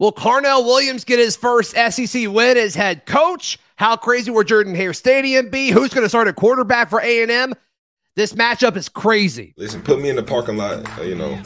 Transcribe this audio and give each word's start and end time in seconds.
Will 0.00 0.12
Carnell 0.12 0.64
Williams 0.64 1.04
get 1.04 1.20
his 1.20 1.36
first 1.36 1.72
SEC 1.76 2.28
win 2.28 2.56
as 2.56 2.74
head 2.74 3.06
coach? 3.06 3.58
How 3.76 3.96
crazy 3.96 4.30
will 4.30 4.42
Jordan 4.42 4.74
Hare 4.74 4.92
Stadium 4.92 5.50
be? 5.50 5.70
Who's 5.70 5.94
going 5.94 6.04
to 6.04 6.08
start 6.08 6.26
a 6.26 6.32
quarterback 6.32 6.90
for 6.90 7.00
A&M? 7.00 7.54
This 8.16 8.32
matchup 8.32 8.76
is 8.76 8.88
crazy. 8.88 9.54
Listen, 9.56 9.82
put 9.82 10.00
me 10.00 10.08
in 10.10 10.16
the 10.16 10.22
parking 10.22 10.56
lot, 10.56 10.98
uh, 10.98 11.02
you 11.02 11.14
know, 11.14 11.40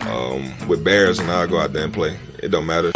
um, 0.00 0.68
with 0.68 0.82
Bears, 0.82 1.18
and 1.18 1.30
I'll 1.30 1.46
go 1.46 1.58
out 1.58 1.74
there 1.74 1.84
and 1.84 1.92
play. 1.92 2.18
It 2.42 2.48
don't 2.48 2.66
matter. 2.66 2.92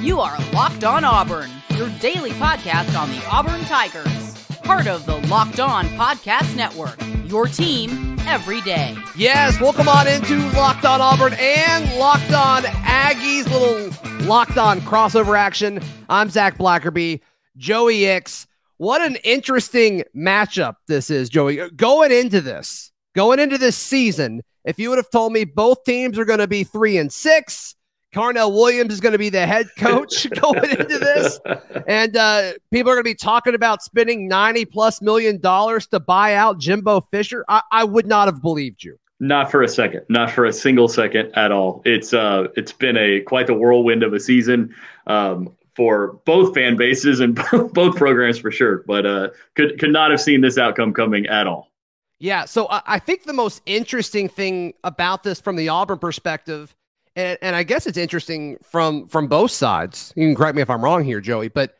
You 0.00 0.20
are 0.20 0.38
Locked 0.52 0.84
On 0.84 1.04
Auburn, 1.04 1.50
your 1.70 1.90
daily 2.00 2.30
podcast 2.32 2.98
on 2.98 3.10
the 3.10 3.22
Auburn 3.30 3.60
Tigers. 3.66 4.46
Part 4.62 4.86
of 4.86 5.04
the 5.04 5.16
Locked 5.28 5.60
On 5.60 5.86
Podcast 5.88 6.56
Network, 6.56 6.98
your 7.26 7.46
team 7.46 8.15
every 8.26 8.60
day. 8.62 8.96
Yes, 9.16 9.60
welcome 9.60 9.88
on 9.88 10.08
into 10.08 10.36
Locked 10.50 10.84
On 10.84 11.00
Auburn 11.00 11.34
and 11.38 11.94
Locked 11.96 12.32
On 12.32 12.62
Aggies, 12.62 13.44
little 13.50 14.26
Locked 14.26 14.58
On 14.58 14.80
crossover 14.80 15.38
action. 15.38 15.80
I'm 16.08 16.28
Zach 16.28 16.58
Blackerby, 16.58 17.20
Joey 17.56 18.04
Ix. 18.04 18.46
What 18.78 19.00
an 19.00 19.16
interesting 19.24 20.02
matchup 20.14 20.74
this 20.88 21.08
is, 21.08 21.28
Joey. 21.28 21.70
Going 21.70 22.12
into 22.12 22.40
this, 22.40 22.92
going 23.14 23.38
into 23.38 23.58
this 23.58 23.76
season, 23.76 24.42
if 24.64 24.78
you 24.78 24.90
would 24.90 24.98
have 24.98 25.10
told 25.10 25.32
me 25.32 25.44
both 25.44 25.84
teams 25.84 26.18
are 26.18 26.24
going 26.24 26.40
to 26.40 26.48
be 26.48 26.64
three 26.64 26.98
and 26.98 27.12
six, 27.12 27.76
Carnell 28.16 28.50
Williams 28.50 28.94
is 28.94 29.00
going 29.00 29.12
to 29.12 29.18
be 29.18 29.28
the 29.28 29.46
head 29.46 29.68
coach 29.76 30.28
going 30.40 30.70
into 30.70 30.98
this. 30.98 31.38
And 31.86 32.16
uh, 32.16 32.52
people 32.70 32.90
are 32.90 32.94
going 32.94 33.04
to 33.04 33.10
be 33.10 33.14
talking 33.14 33.54
about 33.54 33.82
spending 33.82 34.26
90 34.26 34.64
plus 34.64 35.02
million 35.02 35.38
dollars 35.38 35.86
to 35.88 36.00
buy 36.00 36.34
out 36.34 36.58
Jimbo 36.58 37.02
Fisher. 37.12 37.44
I, 37.46 37.60
I 37.70 37.84
would 37.84 38.06
not 38.06 38.26
have 38.26 38.40
believed 38.40 38.82
you. 38.82 38.98
Not 39.20 39.50
for 39.50 39.62
a 39.62 39.68
second, 39.68 40.02
not 40.08 40.30
for 40.30 40.46
a 40.46 40.52
single 40.52 40.88
second 40.88 41.30
at 41.36 41.52
all. 41.52 41.82
It's 41.84 42.12
uh, 42.14 42.48
it's 42.54 42.72
been 42.72 42.96
a 42.96 43.20
quite 43.20 43.46
the 43.46 43.54
whirlwind 43.54 44.02
of 44.02 44.12
a 44.12 44.20
season 44.20 44.74
um, 45.06 45.54
for 45.74 46.18
both 46.26 46.54
fan 46.54 46.76
bases 46.76 47.20
and 47.20 47.34
both 47.72 47.96
programs 47.96 48.38
for 48.38 48.50
sure. 48.50 48.82
But 48.86 49.06
uh, 49.06 49.28
could 49.54 49.78
could 49.78 49.90
not 49.90 50.10
have 50.10 50.20
seen 50.20 50.42
this 50.42 50.58
outcome 50.58 50.92
coming 50.92 51.26
at 51.26 51.46
all. 51.46 51.70
Yeah, 52.18 52.46
so 52.46 52.66
I 52.70 52.98
think 52.98 53.24
the 53.24 53.34
most 53.34 53.62
interesting 53.66 54.28
thing 54.28 54.72
about 54.84 55.22
this 55.22 55.38
from 55.38 55.56
the 55.56 55.68
Auburn 55.68 55.98
perspective 55.98 56.74
and, 57.16 57.38
and 57.42 57.56
I 57.56 57.62
guess 57.62 57.86
it's 57.86 57.98
interesting 57.98 58.58
from 58.62 59.08
from 59.08 59.26
both 59.26 59.50
sides. 59.50 60.12
You 60.14 60.28
can 60.28 60.36
correct 60.36 60.54
me 60.54 60.62
if 60.62 60.70
I'm 60.70 60.84
wrong 60.84 61.02
here, 61.02 61.20
Joey, 61.20 61.48
but 61.48 61.74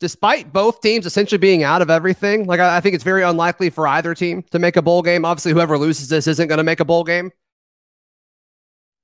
despite 0.00 0.52
both 0.52 0.80
teams 0.80 1.06
essentially 1.06 1.38
being 1.38 1.62
out 1.62 1.82
of 1.82 1.90
everything, 1.90 2.46
like 2.46 2.60
I, 2.60 2.76
I 2.76 2.80
think 2.80 2.94
it's 2.94 3.04
very 3.04 3.22
unlikely 3.22 3.70
for 3.70 3.86
either 3.86 4.14
team 4.14 4.42
to 4.50 4.58
make 4.58 4.76
a 4.76 4.82
bowl 4.82 5.02
game. 5.02 5.24
Obviously, 5.24 5.52
whoever 5.52 5.78
loses 5.78 6.08
this 6.08 6.26
isn't 6.26 6.48
going 6.48 6.58
to 6.58 6.64
make 6.64 6.80
a 6.80 6.84
bowl 6.84 7.04
game. 7.04 7.30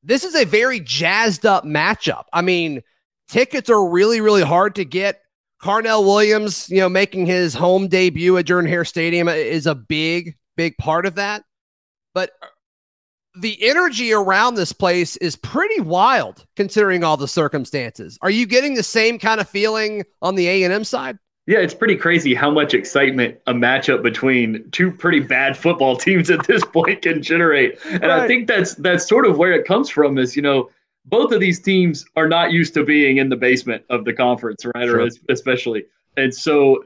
This 0.02 0.24
is 0.24 0.34
a 0.34 0.44
very 0.44 0.80
jazzed 0.80 1.46
up 1.46 1.64
matchup. 1.64 2.24
I 2.32 2.42
mean, 2.42 2.82
tickets 3.28 3.70
are 3.70 3.88
really, 3.88 4.20
really 4.20 4.42
hard 4.42 4.74
to 4.74 4.84
get. 4.84 5.20
Carnell 5.62 6.04
Williams, 6.04 6.68
you 6.68 6.78
know, 6.78 6.90
making 6.90 7.24
his 7.24 7.54
home 7.54 7.88
debut 7.88 8.36
at 8.36 8.44
Jordan 8.44 8.68
Hare 8.68 8.84
Stadium 8.84 9.28
is 9.28 9.66
a 9.66 9.74
big, 9.74 10.36
big 10.56 10.76
part 10.76 11.06
of 11.06 11.14
that. 11.14 11.42
But 12.12 12.32
the 13.36 13.58
energy 13.62 14.12
around 14.12 14.54
this 14.54 14.72
place 14.72 15.16
is 15.16 15.36
pretty 15.36 15.80
wild 15.80 16.46
considering 16.56 17.02
all 17.02 17.16
the 17.16 17.28
circumstances. 17.28 18.18
Are 18.22 18.30
you 18.30 18.46
getting 18.46 18.74
the 18.74 18.82
same 18.82 19.18
kind 19.18 19.40
of 19.40 19.48
feeling 19.48 20.04
on 20.22 20.36
the 20.36 20.46
A&M 20.46 20.84
side? 20.84 21.18
Yeah, 21.46 21.58
it's 21.58 21.74
pretty 21.74 21.96
crazy 21.96 22.34
how 22.34 22.50
much 22.50 22.72
excitement 22.72 23.36
a 23.46 23.52
matchup 23.52 24.02
between 24.02 24.68
two 24.70 24.90
pretty 24.90 25.20
bad 25.20 25.56
football 25.56 25.96
teams 25.98 26.30
at 26.30 26.46
this 26.46 26.64
point 26.64 27.02
can 27.02 27.22
generate. 27.22 27.78
And 27.84 28.02
right. 28.02 28.10
I 28.10 28.27
think 28.27 28.48
that's 28.48 28.74
that's 28.77 29.06
sort 29.06 29.27
of 29.27 29.36
where 29.36 29.52
it 29.52 29.66
comes 29.66 29.90
from 29.90 30.16
is, 30.16 30.36
you 30.36 30.42
know, 30.42 30.70
both 31.05 31.32
of 31.32 31.40
these 31.40 31.60
teams 31.60 32.06
are 32.16 32.28
not 32.28 32.50
used 32.52 32.72
to 32.74 32.84
being 32.84 33.18
in 33.18 33.28
the 33.28 33.36
basement 33.36 33.84
of 33.90 34.06
the 34.06 34.12
conference, 34.14 34.64
right? 34.74 34.86
Sure. 34.86 35.02
Or 35.02 35.08
especially. 35.28 35.84
And 36.16 36.34
so 36.34 36.84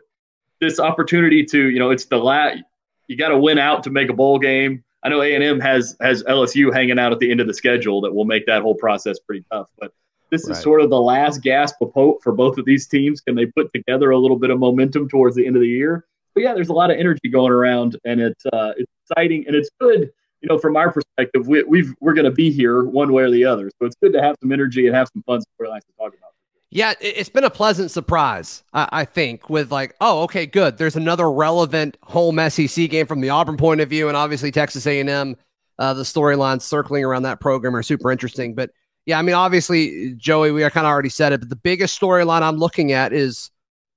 this 0.60 0.80
opportunity 0.80 1.44
to, 1.44 1.70
you 1.70 1.78
know, 1.78 1.91
it's 1.91 2.06
the 2.06 2.16
last 2.16 2.59
you 3.06 3.16
got 3.16 3.28
to 3.28 3.38
win 3.38 3.59
out 3.59 3.84
to 3.84 3.91
make 3.91 4.10
a 4.10 4.12
bowl 4.12 4.41
game 4.41 4.82
I 5.03 5.09
know 5.09 5.22
A 5.22 5.34
and 5.34 5.44
M 5.44 5.60
has 5.60 5.97
has 6.00 6.22
LSU 6.25 6.72
hanging 6.72 6.98
out 6.98 7.12
at 7.12 7.19
the 7.19 7.31
end 7.31 7.41
of 7.41 7.47
the 7.47 7.54
schedule 7.54 8.00
that 8.03 8.14
will 8.14 8.25
make 8.25 8.47
that 8.47 8.62
whole 8.62 8.75
process 8.75 9.19
pretty 9.19 9.44
tough. 9.50 9.69
But 9.78 9.92
this 10.31 10.47
right. 10.47 10.56
is 10.56 10.62
sort 10.62 10.81
of 10.81 10.91
the 10.91 11.00
last 11.00 11.42
gasp 11.42 11.76
of 11.81 11.92
hope 11.92 12.22
for 12.22 12.32
both 12.32 12.59
of 12.59 12.64
these 12.64 12.86
teams. 12.86 13.20
Can 13.20 13.34
they 13.34 13.47
put 13.47 13.72
together 13.72 14.10
a 14.10 14.19
little 14.19 14.38
bit 14.38 14.50
of 14.50 14.59
momentum 14.59 15.09
towards 15.09 15.36
the 15.36 15.47
end 15.47 15.56
of 15.56 15.62
the 15.62 15.69
year? 15.69 16.04
But 16.34 16.42
yeah, 16.42 16.54
there's 16.54 16.69
a 16.69 16.75
lot 16.75 16.91
of 16.91 16.98
energy 16.98 17.28
going 17.31 17.53
around, 17.53 17.97
and 18.04 18.20
it's 18.20 18.44
uh, 18.47 18.72
it's 18.76 18.92
exciting 19.09 19.44
and 19.47 19.56
it's 19.56 19.70
good. 19.81 20.10
You 20.41 20.48
know, 20.48 20.59
from 20.59 20.76
our 20.76 20.92
perspective, 20.92 21.48
we, 21.48 21.65
we've 21.65 21.94
we're 22.00 22.15
going 22.15 22.25
to 22.25 22.30
be 22.30 22.50
here 22.50 22.84
one 22.84 23.12
way 23.12 23.25
or 23.25 23.30
the 23.30 23.44
other, 23.44 23.70
so 23.80 23.86
it's 23.86 23.97
good 24.00 24.12
to 24.12 24.22
have 24.22 24.36
some 24.41 24.53
energy 24.53 24.86
and 24.86 24.94
have 24.94 25.09
some 25.12 25.22
fun 25.22 25.41
storylines 25.41 25.80
to 25.80 25.92
talk 25.98 26.15
about. 26.15 26.28
Yeah, 26.70 26.92
it's 27.00 27.30
been 27.30 27.44
a 27.44 27.50
pleasant 27.50 27.90
surprise, 27.90 28.62
I 28.74 29.06
think, 29.06 29.48
with 29.48 29.72
like, 29.72 29.96
oh, 30.02 30.24
okay, 30.24 30.44
good. 30.44 30.76
There's 30.76 30.96
another 30.96 31.30
relevant 31.30 31.96
home 32.02 32.38
SEC 32.50 32.90
game 32.90 33.06
from 33.06 33.22
the 33.22 33.30
Auburn 33.30 33.56
point 33.56 33.80
of 33.80 33.88
view, 33.88 34.08
and 34.08 34.16
obviously 34.16 34.50
Texas 34.50 34.86
A&M. 34.86 35.36
Uh, 35.78 35.94
the 35.94 36.02
storylines 36.02 36.62
circling 36.62 37.04
around 37.04 37.22
that 37.22 37.40
program 37.40 37.74
are 37.74 37.82
super 37.82 38.10
interesting. 38.12 38.54
But 38.54 38.70
yeah, 39.06 39.18
I 39.18 39.22
mean, 39.22 39.34
obviously, 39.34 40.12
Joey, 40.18 40.50
we 40.50 40.60
kind 40.68 40.86
of 40.86 40.90
already 40.90 41.08
said 41.08 41.32
it, 41.32 41.40
but 41.40 41.48
the 41.48 41.56
biggest 41.56 41.98
storyline 41.98 42.42
I'm 42.42 42.58
looking 42.58 42.92
at 42.92 43.14
is 43.14 43.50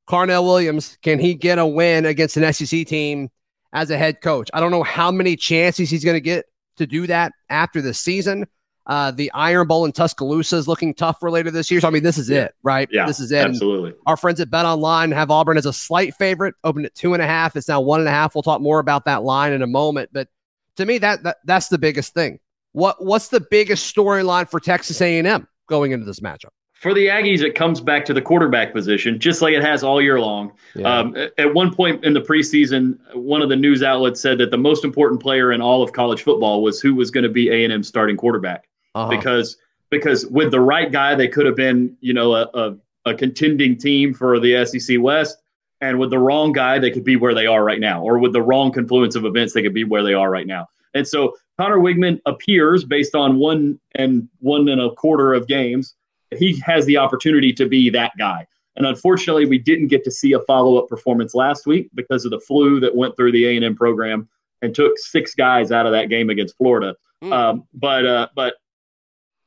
Carnell 0.07 0.45
Williams. 0.45 0.97
Can 1.01 1.19
he 1.19 1.33
get 1.33 1.59
a 1.59 1.65
win 1.65 2.05
against 2.05 2.38
an 2.38 2.53
SEC 2.53 2.88
team 2.88 3.29
as 3.73 3.91
a 3.91 3.97
head 3.97 4.21
coach? 4.21 4.49
I 4.53 4.61
don't 4.61 4.71
know 4.71 4.83
how 4.83 5.11
many 5.11 5.35
chances 5.35 5.89
he's 5.89 6.05
going 6.05 6.15
to 6.15 6.21
get 6.21 6.45
to 6.77 6.88
do 6.88 7.07
that 7.07 7.33
after 7.49 7.81
the 7.81 7.93
season. 7.93 8.45
Uh, 8.88 9.12
the 9.12 9.31
Iron 9.34 9.68
Bowl 9.68 9.86
in 9.86 9.92
Tuscaloosa 9.92 10.56
is 10.56 10.68
looking 10.68 10.94
tough 10.94 11.19
for 11.19 11.30
later 11.30 11.52
this 11.52 11.69
year. 11.69 11.80
So 11.81 11.88
I 11.88 11.92
mean, 11.92 12.03
this 12.03 12.18
is 12.18 12.30
yeah. 12.30 12.46
it, 12.46 12.56
right? 12.64 12.90
Yeah, 12.92 13.06
this 13.06 13.19
is 13.19 13.31
it. 13.31 13.46
Absolutely. 13.46 13.92
And 13.92 14.00
our 14.08 14.18
friends 14.18 14.40
at 14.40 14.50
Bet 14.50 14.66
Online 14.66 15.12
have 15.12 15.30
Auburn 15.30 15.58
as 15.58 15.66
a 15.66 15.74
slight 15.74 16.16
favorite, 16.16 16.56
opened 16.64 16.88
at 16.88 16.96
two 16.96 17.14
and 17.14 17.22
a 17.22 17.28
half. 17.28 17.56
It's 17.56 17.68
now 17.68 17.81
one 17.81 18.00
and 18.00 18.09
a 18.09 18.12
half. 18.12 18.34
We'll 18.34 18.42
talk 18.42 18.62
more 18.62 18.80
about 18.80 19.06
that 19.06 19.24
line 19.24 19.53
in 19.53 19.62
a 19.62 19.68
moment. 19.68 20.09
But 20.12 20.30
to 20.78 20.86
me, 20.86 20.97
that, 20.97 21.24
that 21.24 21.38
that's 21.46 21.68
the 21.68 21.78
biggest 21.78 22.14
thing. 22.14 22.40
What 22.74 23.03
what's 23.03 23.28
the 23.28 23.42
biggest 23.52 23.94
storyline 23.94 24.50
for 24.50 24.59
Texas 24.59 25.00
A&M 25.02 25.48
going 25.68 25.92
into 25.92 26.06
this 26.06 26.19
matchup? 26.19 26.50
For 26.74 26.96
the 26.96 27.08
Aggies, 27.08 27.44
it 27.44 27.53
comes 27.53 27.80
back 27.80 28.06
to 28.06 28.13
the 28.13 28.24
quarterback 28.24 28.74
position, 28.74 29.19
just 29.19 29.44
like 29.44 29.53
it 29.53 29.62
has 29.62 29.84
all 29.84 30.02
year 30.02 30.19
long. 30.19 30.52
Yeah. 30.74 30.92
Um, 30.92 31.16
at 31.38 31.53
one 31.53 31.72
point 31.72 32.03
in 32.03 32.13
the 32.13 32.22
preseason, 32.22 32.98
one 33.13 33.44
of 33.44 33.50
the 33.50 33.56
news 33.56 33.84
outlets 33.84 34.19
said 34.19 34.40
that 34.40 34.50
the 34.50 34.58
most 34.58 34.84
important 34.84 35.22
player 35.22 35.52
in 35.52 35.62
all 35.62 35.84
of 35.84 35.94
college 35.94 36.24
football 36.24 36.63
was 36.63 36.81
who 36.81 36.96
was 36.96 37.12
going 37.12 37.24
to 37.24 37.30
be 37.30 37.50
A&M 37.50 37.84
starting 37.84 38.18
quarterback 38.18 38.66
uh-huh. 38.96 39.09
because 39.09 39.57
because 39.90 40.25
with 40.28 40.52
the 40.52 40.62
right 40.62 40.91
guy, 40.91 41.16
they 41.16 41.28
could 41.28 41.46
have 41.46 41.56
been 41.56 41.96
you 42.02 42.13
know 42.13 42.35
a, 42.35 42.50
a, 42.53 42.78
a 43.06 43.13
contending 43.13 43.78
team 43.78 44.13
for 44.13 44.40
the 44.40 44.66
SEC 44.66 44.97
West. 45.00 45.38
And 45.84 45.97
with 45.97 46.12
the 46.12 46.19
wrong 46.19 46.52
guy, 46.52 46.78
they 46.78 46.91
could 46.91 47.03
be 47.03 47.16
where 47.16 47.34
they 47.34 47.47
are 47.47 47.63
right 47.63 47.80
now. 47.80 48.03
Or 48.03 48.19
with 48.19 48.34
the 48.34 48.41
wrong 48.41 48.72
confluence 48.72 49.16
of 49.16 49.25
events, 49.25 49.53
they 49.53 49.63
could 49.63 49.74
be 49.74 49.84
where 49.84 50.03
they 50.03 50.13
are 50.13 50.30
right 50.30 50.46
now. 50.46 50.68
And 50.94 51.07
so 51.07 51.35
Conner 51.59 51.80
Weigman 51.80 52.19
appears 52.28 52.84
based 52.84 53.16
on 53.16 53.38
one 53.38 53.80
and 53.96 54.28
one 54.40 54.69
and 54.69 54.80
a 54.80 54.91
quarter 54.91 55.34
of 55.34 55.47
games. 55.47 55.96
He 56.38 56.62
has 56.66 56.85
the 56.85 56.97
opportunity 56.97 57.51
to 57.53 57.68
be 57.68 57.90
that 57.90 58.12
guy. 58.18 58.46
And 58.75 58.85
unfortunately, 58.85 59.46
we 59.46 59.57
didn't 59.57 59.88
get 59.88 60.03
to 60.06 60.12
see 60.12 60.34
a 60.34 60.40
follow-up 60.40 60.88
performance 60.88 61.35
last 61.35 61.66
week 61.66 61.90
because 61.94 62.25
of 62.25 62.31
the 62.31 62.40
flu 62.40 62.80
that 62.80 62.96
went 62.96 63.16
through 63.18 63.34
the 63.34 63.46
A&M 63.46 63.75
program 63.75 64.30
and 64.62 64.74
took 64.74 64.97
six 64.97 65.35
guys 65.35 65.72
out 65.72 65.85
of 65.85 65.91
that 65.91 66.09
game 66.09 66.30
against 66.30 66.56
Florida. 66.57 66.96
Mm. 67.24 67.34
Um, 67.34 67.68
but 67.74 68.06
uh, 68.06 68.28
but 68.35 68.56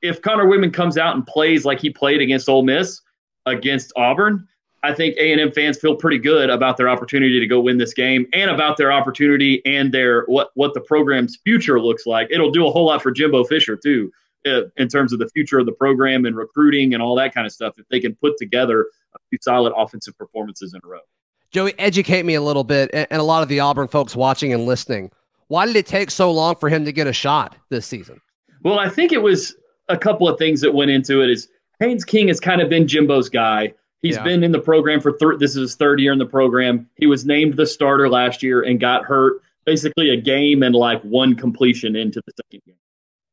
if 0.05 0.21
Conner 0.21 0.45
Weigman 0.45 0.73
comes 0.73 0.99
out 0.99 1.17
and 1.17 1.27
plays 1.27 1.65
like 1.65 1.81
he 1.81 1.89
played 1.89 2.21
against 2.21 2.49
Ole 2.49 2.63
Miss, 2.63 3.01
against 3.47 3.91
Auburn, 3.97 4.47
I 4.83 4.93
think 4.93 5.17
A&M 5.17 5.51
fans 5.53 5.79
feel 5.79 5.97
pretty 5.97 6.19
good 6.19 6.51
about 6.51 6.77
their 6.77 6.91
opportunity 6.91 7.41
to 7.41 7.47
go 7.47 7.59
win 7.59 7.79
this 7.79 7.95
game 7.95 8.27
and 8.35 8.51
about 8.51 8.77
their 8.77 8.93
opportunity 8.93 9.63
and 9.65 9.93
their 9.93 10.25
what 10.27 10.51
what 10.55 10.75
the 10.75 10.81
program's 10.83 11.39
future 11.43 11.81
looks 11.81 12.05
like. 12.05 12.29
It'll 12.31 12.51
do 12.51 12.67
a 12.67 12.71
whole 12.71 12.85
lot 12.85 13.03
for 13.03 13.11
Jimbo 13.11 13.45
Fisher 13.45 13.77
too, 13.77 14.13
uh, 14.47 14.65
in 14.77 14.89
terms 14.89 15.15
of 15.15 15.21
the 15.21 15.29
future 15.31 15.59
of 15.59 15.65
the 15.65 15.73
program 15.73 16.27
and 16.27 16.37
recruiting 16.37 16.93
and 16.93 17.03
all 17.03 17.15
that 17.17 17.35
kind 17.35 17.47
of 17.47 17.53
stuff. 17.53 17.79
If 17.79 17.89
they 17.89 17.99
can 17.99 18.15
put 18.15 18.37
together 18.37 18.83
a 19.15 19.19
few 19.31 19.39
solid 19.41 19.73
offensive 19.75 20.19
performances 20.19 20.75
in 20.75 20.81
a 20.85 20.87
row. 20.87 21.01
Joey, 21.51 21.73
educate 21.79 22.27
me 22.27 22.35
a 22.35 22.43
little 22.43 22.65
bit, 22.65 22.91
and 22.93 23.07
a 23.11 23.23
lot 23.23 23.43
of 23.43 23.49
the 23.49 23.61
Auburn 23.61 23.89
folks 23.89 24.15
watching 24.15 24.53
and 24.53 24.67
listening. 24.67 25.11
Why 25.49 25.65
did 25.65 25.77
it 25.77 25.87
take 25.87 26.11
so 26.11 26.31
long 26.31 26.57
for 26.57 26.69
him 26.69 26.85
to 26.85 26.93
get 26.93 27.07
a 27.07 27.13
shot 27.13 27.57
this 27.71 27.87
season? 27.87 28.21
Well, 28.65 28.79
I 28.79 28.89
think 28.89 29.13
it 29.13 29.23
was 29.23 29.55
a 29.89 29.97
couple 29.97 30.29
of 30.29 30.39
things 30.39 30.61
that 30.61 30.73
went 30.73 30.91
into 30.91 31.23
it 31.23 31.31
is 31.31 31.49
Haynes 31.81 32.05
King 32.05 32.29
has 32.29 32.41
kind 32.41 32.61
of 32.61 32.69
been 32.69 32.87
Jimbo's 32.87 33.29
guy. 33.29 33.75
He's 34.03 34.17
yeah. 34.17 34.23
been 34.23 34.45
in 34.45 34.53
the 34.53 34.61
program 34.61 35.01
for 35.01 35.13
thir- 35.13 35.39
this 35.39 35.53
is 35.53 35.57
his 35.57 35.75
third 35.77 35.99
year 35.99 36.13
in 36.13 36.19
the 36.19 36.27
program. 36.27 36.89
He 36.97 37.07
was 37.07 37.25
named 37.25 37.57
the 37.57 37.67
starter 37.67 38.09
last 38.09 38.43
year 38.43 38.63
and 38.63 38.79
got 38.79 39.05
hurt 39.05 39.43
basically 39.65 40.11
a 40.11 40.21
game 40.21 40.63
and 40.63 40.75
like 40.75 41.03
one 41.03 41.35
completion 41.35 41.97
into 41.97 42.21
the 42.27 42.33
second 42.37 42.63
game 42.67 42.77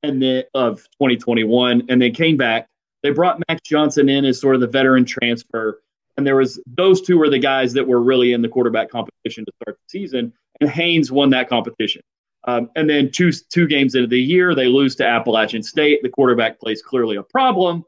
and 0.03 0.21
then 0.21 0.44
of 0.53 0.77
2021 0.94 1.83
and 1.89 2.01
then 2.01 2.13
came 2.13 2.38
back. 2.38 2.68
They 3.04 3.09
brought 3.09 3.42
Max 3.50 3.62
Johnson 3.65 4.07
in 4.09 4.25
as 4.25 4.39
sort 4.39 4.56
of 4.56 4.62
the 4.62 4.68
veteran 4.68 5.06
transfer 5.06 5.81
and 6.18 6.25
there 6.25 6.36
was 6.36 6.59
those 6.68 7.01
two 7.01 7.18
were 7.18 7.30
the 7.30 7.39
guys 7.39 7.74
that 7.74 7.88
were 7.88 8.01
really 8.01 8.33
in 8.33 8.42
the 8.42 8.50
quarterback 8.50 8.89
competition 8.89 9.45
to 9.45 9.51
start 9.62 9.77
the 9.77 9.89
season 10.00 10.33
and 10.59 10.69
Haynes 10.69 11.12
won 11.12 11.31
that 11.31 11.50
competition. 11.50 12.01
Um, 12.45 12.69
and 12.75 12.89
then 12.89 13.11
two 13.11 13.31
two 13.31 13.67
games 13.67 13.95
into 13.95 14.07
the 14.07 14.19
year, 14.19 14.55
they 14.55 14.67
lose 14.67 14.95
to 14.95 15.05
Appalachian 15.05 15.61
State. 15.61 16.01
The 16.01 16.09
quarterback 16.09 16.59
plays 16.59 16.81
clearly 16.81 17.17
a 17.17 17.23
problem, 17.23 17.85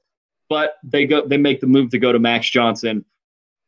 but 0.49 0.75
they 0.83 1.05
go 1.05 1.25
they 1.25 1.37
make 1.37 1.59
the 1.59 1.67
move 1.67 1.89
to 1.91 1.99
go 1.99 2.11
to 2.11 2.19
Max 2.19 2.49
Johnson, 2.49 3.03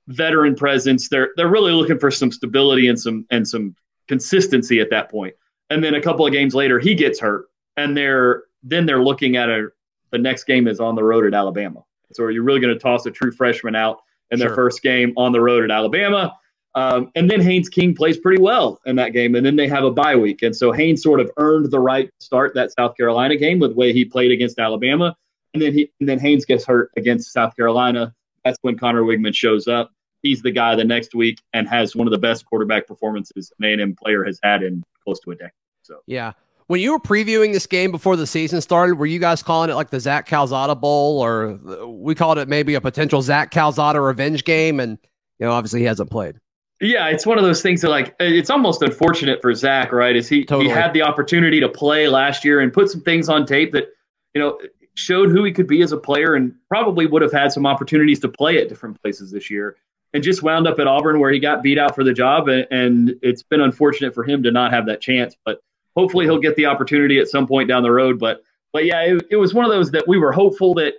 veteran 0.07 0.55
presence. 0.55 1.09
They're 1.09 1.29
they're 1.37 1.49
really 1.49 1.71
looking 1.71 1.97
for 1.97 2.11
some 2.11 2.31
stability 2.31 2.87
and 2.87 2.99
some 2.99 3.25
and 3.31 3.47
some 3.47 3.75
consistency 4.07 4.79
at 4.79 4.91
that 4.91 5.09
point. 5.09 5.33
And 5.71 5.83
then 5.83 5.95
a 5.95 6.01
couple 6.01 6.25
of 6.25 6.31
games 6.31 6.53
later, 6.53 6.79
he 6.79 6.93
gets 6.93 7.19
hurt, 7.19 7.45
and 7.77 7.97
they're 7.97 8.43
then 8.61 8.85
they're 8.85 9.03
looking 9.03 9.38
at 9.38 9.49
a 9.49 9.69
the 10.11 10.19
next 10.19 10.43
game 10.43 10.67
is 10.67 10.79
on 10.79 10.95
the 10.95 11.03
road 11.03 11.25
at 11.25 11.33
Alabama. 11.33 11.83
So 12.13 12.23
are 12.23 12.31
you 12.31 12.43
really 12.43 12.59
going 12.59 12.73
to 12.73 12.79
toss 12.79 13.05
a 13.07 13.11
true 13.11 13.31
freshman 13.31 13.75
out 13.75 14.01
in 14.31 14.39
their 14.39 14.49
sure. 14.49 14.55
first 14.55 14.83
game 14.83 15.13
on 15.17 15.31
the 15.31 15.41
road 15.41 15.63
at 15.63 15.71
Alabama? 15.71 16.38
Um, 16.75 17.10
and 17.16 17.31
then 17.31 17.39
Haynes 17.39 17.69
King 17.69 17.95
plays 17.95 18.18
pretty 18.18 18.42
well 18.42 18.81
in 18.86 18.98
that 18.98 19.13
game, 19.13 19.36
and 19.36 19.45
then 19.45 19.56
they 19.56 19.68
have 19.68 19.86
a 19.86 19.92
bye 19.92 20.16
week, 20.16 20.42
and 20.42 20.54
so 20.54 20.74
Haynes 20.74 21.01
sort 21.01 21.22
of 21.22 21.31
earned 21.38 21.72
the 21.72 21.80
right 21.80 22.07
to 22.07 22.25
start 22.25 22.54
that 22.56 22.74
South 22.74 22.98
Carolina 22.98 23.38
game 23.38 23.60
with 23.60 23.72
the 23.72 23.75
way 23.77 23.94
he 23.94 24.04
played 24.04 24.31
against 24.31 24.60
Alabama, 24.60 25.16
and 25.54 25.62
then 25.63 25.72
he 25.72 25.89
and 26.01 26.10
then 26.10 26.19
Haynes 26.19 26.44
gets 26.44 26.66
hurt 26.66 26.92
against 26.98 27.31
South 27.31 27.56
Carolina. 27.56 28.13
That's 28.44 28.57
when 28.62 28.77
Conner 28.77 29.04
Weigman 29.04 29.33
shows 29.33 29.69
up. 29.69 29.92
He's 30.22 30.42
the 30.42 30.51
guy 30.51 30.75
the 30.75 30.83
next 30.83 31.16
week 31.16 31.39
and 31.54 31.68
has 31.69 31.95
one 31.95 32.07
of 32.07 32.12
the 32.12 32.18
best 32.18 32.45
quarterback 32.45 32.88
performances 32.88 33.51
an 33.60 33.80
A&M 33.80 33.95
player 33.95 34.24
has 34.25 34.39
had 34.44 34.62
in 34.62 34.83
close 35.04 35.19
to 35.22 35.31
a 35.31 35.36
decade. 35.36 35.51
So 35.83 36.00
yeah, 36.07 36.33
when 36.68 36.81
you 36.81 36.92
were 36.92 37.00
previewing 37.00 37.54
this 37.54 37.68
game 37.68 37.92
before 37.92 38.16
the 38.16 38.27
season 38.27 38.60
started, 38.60 38.95
were 38.95 39.06
you 39.06 39.19
guys 39.19 39.44
calling 39.44 39.69
it 39.69 39.75
like 39.75 39.92
the 39.92 40.00
Zach 40.00 40.27
Calzada 40.27 40.75
Bowl, 40.75 41.22
or 41.22 41.54
we 41.88 42.16
called 42.16 42.38
it 42.38 42.50
maybe 42.50 42.75
a 42.75 42.81
potential 42.81 43.22
Zach 43.22 43.51
Calzada 43.51 44.01
revenge 44.01 44.44
game? 44.44 44.80
And 44.80 44.98
you 45.39 45.45
know, 45.45 45.51
obviously 45.54 45.81
he 45.81 45.86
hasn't 45.86 46.10
played. 46.10 46.39
Yeah, 46.81 47.07
it's 47.07 47.25
one 47.25 47.38
of 47.38 47.45
those 47.45 47.62
things 47.62 47.81
that 47.81 47.89
like 47.89 48.16
it's 48.19 48.50
almost 48.50 48.81
unfortunate 48.81 49.42
for 49.42 49.54
Zach, 49.54 49.94
right? 49.94 50.16
Is 50.16 50.27
he 50.27 50.44
totally. 50.44 50.69
he 50.69 50.72
had 50.72 50.94
the 50.94 51.04
opportunity 51.04 51.60
to 51.62 51.69
play 51.69 52.10
last 52.10 52.44
year 52.44 52.60
and 52.60 52.74
put 52.74 52.89
some 52.89 53.01
things 53.01 53.30
on 53.30 53.45
tape 53.45 53.72
that 53.72 53.86
you 54.33 54.42
know 54.42 54.60
showed 54.95 55.30
who 55.30 55.44
he 55.44 55.51
could 55.51 55.68
be 55.68 55.81
as 55.81 55.94
a 55.94 55.98
player, 55.98 56.36
and 56.36 56.54
probably 56.68 57.06
would 57.06 57.22
have 57.22 57.31
had 57.31 57.51
some 57.51 57.66
opportunities 57.66 58.19
to 58.19 58.27
play 58.27 58.57
at 58.57 58.68
different 58.68 59.01
places 59.01 59.31
this 59.31 59.50
year, 59.50 59.77
and 60.13 60.22
just 60.22 60.44
wound 60.44 60.68
up 60.68 60.77
at 60.80 60.88
Auburn 60.88 61.19
where 61.19 61.31
he 61.31 61.39
got 61.39 61.63
beat 61.63 61.77
out 61.77 61.95
for 61.95 62.04
the 62.04 62.13
job, 62.13 62.50
and, 62.50 62.68
and 62.72 63.16
it's 63.22 63.44
been 63.44 63.62
unfortunate 63.62 64.13
for 64.13 64.25
him 64.25 64.44
to 64.44 64.51
not 64.51 64.74
have 64.74 64.86
that 64.88 65.00
chance, 65.00 65.36
but 65.45 65.62
hopefully 65.95 66.25
he'll 66.25 66.39
get 66.39 66.57
the 66.57 66.66
opportunity 66.66 67.19
at 67.19 67.30
some 67.30 67.48
point 67.48 67.69
down 67.69 67.83
the 67.83 67.92
road. 67.92 68.19
But 68.19 68.44
but 68.74 68.83
yeah, 68.83 69.00
it, 69.01 69.27
it 69.31 69.38
was 69.38 69.54
one 69.54 69.63
of 69.63 69.72
those 69.72 69.92
that 69.92 70.06
we 70.10 70.18
were 70.18 70.33
hopeful 70.33 70.74
that 70.74 70.95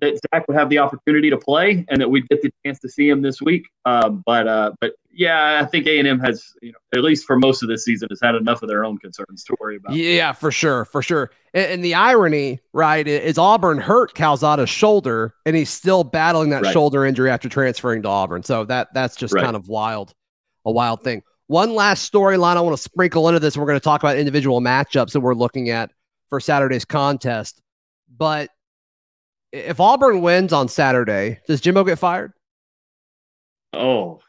that 0.00 0.18
Zach 0.32 0.46
would 0.48 0.56
have 0.56 0.68
the 0.68 0.78
opportunity 0.78 1.30
to 1.30 1.36
play 1.36 1.84
and 1.88 2.00
that 2.00 2.08
we'd 2.08 2.28
get 2.28 2.42
the 2.42 2.50
chance 2.64 2.78
to 2.80 2.88
see 2.88 3.08
him 3.08 3.22
this 3.22 3.42
week. 3.42 3.68
Um, 3.84 4.22
but 4.24 4.46
uh, 4.46 4.72
but 4.80 4.92
yeah, 5.12 5.60
I 5.60 5.66
think 5.66 5.86
A 5.86 5.98
and 5.98 6.06
M 6.06 6.20
has 6.20 6.52
you 6.62 6.72
know 6.72 6.78
at 6.98 7.02
least 7.02 7.26
for 7.26 7.38
most 7.38 7.62
of 7.62 7.68
this 7.68 7.84
season 7.84 8.08
has 8.10 8.20
had 8.22 8.34
enough 8.34 8.62
of 8.62 8.68
their 8.68 8.84
own 8.84 8.98
concerns 8.98 9.44
to 9.44 9.56
worry 9.60 9.76
about. 9.76 9.94
Yeah, 9.96 10.32
for 10.32 10.50
sure, 10.50 10.84
for 10.84 11.02
sure. 11.02 11.30
And, 11.54 11.72
and 11.72 11.84
the 11.84 11.94
irony, 11.94 12.60
right, 12.72 13.06
is 13.06 13.38
Auburn 13.38 13.78
hurt 13.78 14.14
Calzada's 14.14 14.70
shoulder, 14.70 15.34
and 15.44 15.56
he's 15.56 15.70
still 15.70 16.04
battling 16.04 16.50
that 16.50 16.62
right. 16.62 16.72
shoulder 16.72 17.04
injury 17.04 17.30
after 17.30 17.48
transferring 17.48 18.02
to 18.02 18.08
Auburn. 18.08 18.42
So 18.42 18.64
that 18.66 18.88
that's 18.94 19.16
just 19.16 19.34
right. 19.34 19.44
kind 19.44 19.56
of 19.56 19.68
wild, 19.68 20.14
a 20.64 20.72
wild 20.72 21.02
thing. 21.02 21.22
One 21.48 21.74
last 21.74 22.12
storyline 22.12 22.56
I 22.56 22.60
want 22.60 22.76
to 22.76 22.82
sprinkle 22.82 23.26
into 23.28 23.40
this. 23.40 23.56
We're 23.56 23.64
going 23.64 23.80
to 23.80 23.84
talk 23.84 24.02
about 24.02 24.18
individual 24.18 24.60
matchups 24.60 25.12
that 25.12 25.20
we're 25.20 25.34
looking 25.34 25.70
at 25.70 25.90
for 26.28 26.40
Saturday's 26.40 26.84
contest, 26.84 27.62
but 28.14 28.50
if 29.52 29.80
Auburn 29.80 30.22
wins 30.22 30.52
on 30.52 30.68
Saturday, 30.68 31.40
does 31.46 31.60
Jimbo 31.60 31.84
get 31.84 31.98
fired? 31.98 32.32
Oh, 33.72 34.20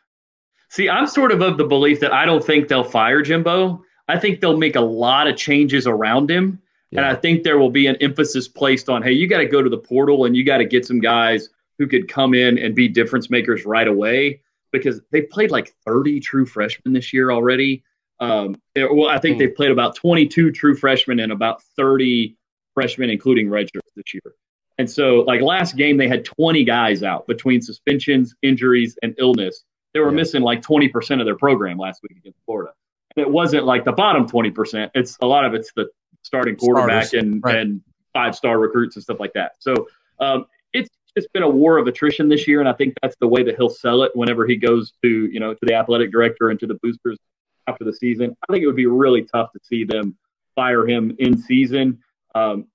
see, 0.69 0.89
I'm 0.89 1.07
sort 1.07 1.31
of 1.31 1.41
of 1.41 1.57
the 1.57 1.65
belief 1.65 1.99
that 2.01 2.13
I 2.13 2.25
don't 2.25 2.43
think 2.43 2.67
they'll 2.67 2.83
fire 2.83 3.21
Jimbo. 3.21 3.83
I 4.07 4.17
think 4.17 4.41
they'll 4.41 4.57
make 4.57 4.75
a 4.75 4.81
lot 4.81 5.27
of 5.27 5.37
changes 5.37 5.87
around 5.87 6.29
him. 6.29 6.59
Yeah. 6.91 6.99
And 6.99 7.07
I 7.07 7.15
think 7.15 7.43
there 7.43 7.59
will 7.59 7.69
be 7.69 7.87
an 7.87 7.95
emphasis 7.97 8.47
placed 8.47 8.89
on, 8.89 9.03
hey, 9.03 9.11
you 9.11 9.27
got 9.27 9.37
to 9.37 9.45
go 9.45 9.61
to 9.61 9.69
the 9.69 9.77
portal 9.77 10.25
and 10.25 10.35
you 10.35 10.43
got 10.43 10.57
to 10.57 10.65
get 10.65 10.85
some 10.85 10.99
guys 10.99 11.49
who 11.77 11.87
could 11.87 12.07
come 12.07 12.33
in 12.33 12.57
and 12.57 12.75
be 12.75 12.87
difference 12.87 13.29
makers 13.29 13.65
right 13.65 13.87
away 13.87 14.41
because 14.71 14.99
they 15.11 15.21
played 15.21 15.51
like 15.51 15.75
30 15.85 16.19
true 16.19 16.45
freshmen 16.45 16.93
this 16.93 17.13
year 17.13 17.31
already. 17.31 17.83
Um, 18.19 18.59
well, 18.75 19.07
I 19.07 19.19
think 19.19 19.35
mm. 19.35 19.39
they've 19.39 19.55
played 19.55 19.71
about 19.71 19.95
22 19.95 20.51
true 20.51 20.75
freshmen 20.75 21.19
and 21.19 21.31
about 21.31 21.61
30 21.77 22.35
freshmen, 22.73 23.09
including 23.09 23.47
redshirts 23.47 23.93
this 23.95 24.13
year. 24.13 24.33
And 24.79 24.89
so, 24.89 25.25
like 25.27 25.41
last 25.41 25.75
game, 25.75 25.97
they 25.97 26.07
had 26.07 26.23
20 26.23 26.63
guys 26.63 27.03
out 27.03 27.27
between 27.27 27.61
suspensions, 27.61 28.33
injuries, 28.41 28.97
and 29.03 29.13
illness. 29.19 29.65
They 29.93 29.99
were 29.99 30.09
yeah. 30.09 30.15
missing 30.15 30.41
like 30.41 30.61
20% 30.61 31.19
of 31.19 31.25
their 31.25 31.35
program 31.35 31.77
last 31.77 32.01
week 32.01 32.17
against 32.17 32.39
Florida. 32.45 32.71
And 33.15 33.25
it 33.25 33.29
wasn't 33.29 33.65
like 33.65 33.83
the 33.83 33.91
bottom 33.91 34.25
20%. 34.25 34.89
It's 34.95 35.17
a 35.21 35.25
lot 35.25 35.43
of 35.43 35.53
it's 35.53 35.73
the 35.75 35.89
starting 36.21 36.55
quarterback 36.55 37.07
Starters. 37.07 37.13
and, 37.13 37.43
right. 37.43 37.57
and 37.57 37.81
five 38.13 38.35
star 38.35 38.57
recruits 38.57 38.95
and 38.95 39.03
stuff 39.03 39.19
like 39.19 39.33
that. 39.33 39.53
So 39.59 39.87
um, 40.21 40.45
it's 40.71 40.89
just 41.17 41.31
been 41.33 41.43
a 41.43 41.49
war 41.49 41.77
of 41.77 41.87
attrition 41.87 42.29
this 42.29 42.47
year. 42.47 42.61
And 42.61 42.69
I 42.69 42.73
think 42.73 42.93
that's 43.01 43.17
the 43.19 43.27
way 43.27 43.43
that 43.43 43.57
he'll 43.57 43.69
sell 43.69 44.03
it 44.03 44.11
whenever 44.15 44.47
he 44.47 44.55
goes 44.55 44.93
to, 45.01 45.09
you 45.09 45.41
know, 45.41 45.53
to 45.53 45.59
the 45.63 45.73
athletic 45.73 46.09
director 46.09 46.51
and 46.51 46.59
to 46.61 46.67
the 46.67 46.79
boosters 46.81 47.17
after 47.67 47.83
the 47.83 47.93
season. 47.93 48.33
I 48.47 48.53
think 48.53 48.63
it 48.63 48.67
would 48.67 48.77
be 48.77 48.87
really 48.87 49.23
tough 49.23 49.51
to 49.51 49.59
see 49.61 49.83
them 49.83 50.15
fire 50.55 50.87
him 50.87 51.17
in 51.19 51.37
season. 51.37 51.99
Um, 52.33 52.67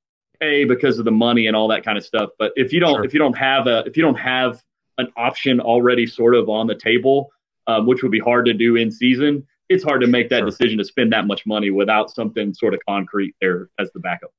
because 0.69 0.99
of 0.99 1.05
the 1.05 1.11
money 1.11 1.47
and 1.47 1.57
all 1.57 1.69
that 1.69 1.85
kind 1.85 1.99
of 1.99 2.05
stuff. 2.05 2.31
But 2.39 2.53
if 2.57 2.73
you 2.73 2.81
don't, 2.81 2.97
sure. 2.97 3.05
if 3.05 3.13
you 3.13 3.19
don't 3.19 3.37
have 3.37 3.67
a, 3.67 3.85
if 3.87 3.97
you 3.97 4.03
don't 4.03 4.19
have 4.19 4.63
an 4.99 5.09
option 5.17 5.61
already 5.61 6.07
sort 6.07 6.35
of 6.35 6.49
on 6.49 6.67
the 6.67 6.75
table, 6.75 7.31
um, 7.67 7.87
which 7.87 8.03
would 8.03 8.13
be 8.13 8.21
hard 8.21 8.47
to 8.47 8.55
do 8.55 8.77
in 8.77 8.91
season, 8.91 9.47
it's 9.69 9.83
hard 9.83 10.01
to 10.03 10.07
make 10.07 10.29
that 10.29 10.41
sure. 10.41 10.47
decision 10.47 10.79
to 10.79 10.85
spend 10.85 11.13
that 11.13 11.27
much 11.27 11.47
money 11.47 11.71
without 11.71 12.11
something 12.11 12.55
sort 12.55 12.75
of 12.75 12.81
concrete 12.87 13.35
there 13.41 13.69
as 13.79 13.91
the 13.93 14.01
backup. 14.01 14.31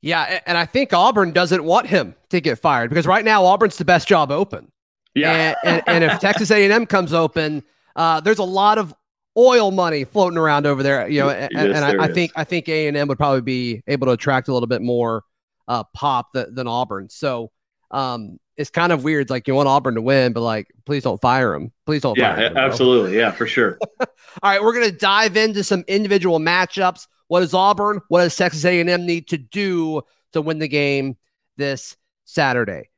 Yeah, 0.00 0.40
and 0.46 0.58
I 0.58 0.66
think 0.66 0.92
Auburn 0.92 1.30
doesn't 1.30 1.62
want 1.62 1.86
him 1.86 2.14
to 2.30 2.40
get 2.40 2.58
fired 2.58 2.90
because 2.90 3.06
right 3.06 3.24
now 3.24 3.44
Auburn's 3.44 3.76
the 3.76 3.84
best 3.84 4.08
job 4.08 4.32
open. 4.32 4.70
Yeah, 5.14 5.54
and, 5.62 5.82
and, 5.86 6.04
and 6.04 6.04
if 6.04 6.18
Texas 6.18 6.50
A&M 6.50 6.86
comes 6.86 7.12
open, 7.12 7.62
uh, 7.94 8.20
there's 8.20 8.38
a 8.38 8.44
lot 8.44 8.78
of 8.78 8.94
oil 9.36 9.70
money 9.70 10.04
floating 10.04 10.38
around 10.38 10.66
over 10.66 10.82
there. 10.82 11.08
You 11.08 11.20
know, 11.20 11.30
and, 11.30 11.50
yes, 11.52 11.76
and 11.76 11.84
I, 11.84 12.04
I, 12.04 12.12
think 12.12 12.32
I 12.34 12.44
think 12.44 12.68
A 12.68 12.88
and 12.88 12.96
M 12.96 13.08
would 13.08 13.18
probably 13.18 13.42
be 13.42 13.82
able 13.86 14.06
to 14.06 14.12
attract 14.12 14.48
a 14.48 14.52
little 14.52 14.66
bit 14.66 14.82
more 14.82 15.24
uh, 15.68 15.84
pop 15.94 16.32
th- 16.32 16.48
than 16.52 16.66
Auburn. 16.66 17.08
So 17.10 17.50
um, 17.90 18.38
it's 18.56 18.70
kind 18.70 18.92
of 18.92 19.04
weird. 19.04 19.30
Like 19.30 19.46
you 19.46 19.54
want 19.54 19.68
Auburn 19.68 19.94
to 19.94 20.02
win, 20.02 20.32
but 20.32 20.40
like 20.40 20.68
please 20.86 21.02
don't 21.02 21.20
fire 21.20 21.54
him. 21.54 21.72
Please 21.86 22.02
don't. 22.02 22.16
Yeah, 22.16 22.36
him, 22.36 22.56
absolutely. 22.56 23.16
Yeah, 23.16 23.30
for 23.30 23.46
sure. 23.46 23.78
All 24.00 24.08
right, 24.42 24.62
we're 24.62 24.74
gonna 24.74 24.90
dive 24.90 25.36
into 25.36 25.64
some 25.64 25.84
individual 25.88 26.38
matchups. 26.38 27.06
What 27.28 27.40
does 27.40 27.54
Auburn? 27.54 28.00
What 28.08 28.22
does 28.22 28.36
Texas 28.36 28.64
A 28.64 28.80
and 28.80 28.90
M 28.90 29.06
need 29.06 29.28
to 29.28 29.38
do 29.38 30.02
to 30.32 30.42
win 30.42 30.58
the 30.58 30.68
game 30.68 31.16
this 31.56 31.96
Saturday? 32.24 32.90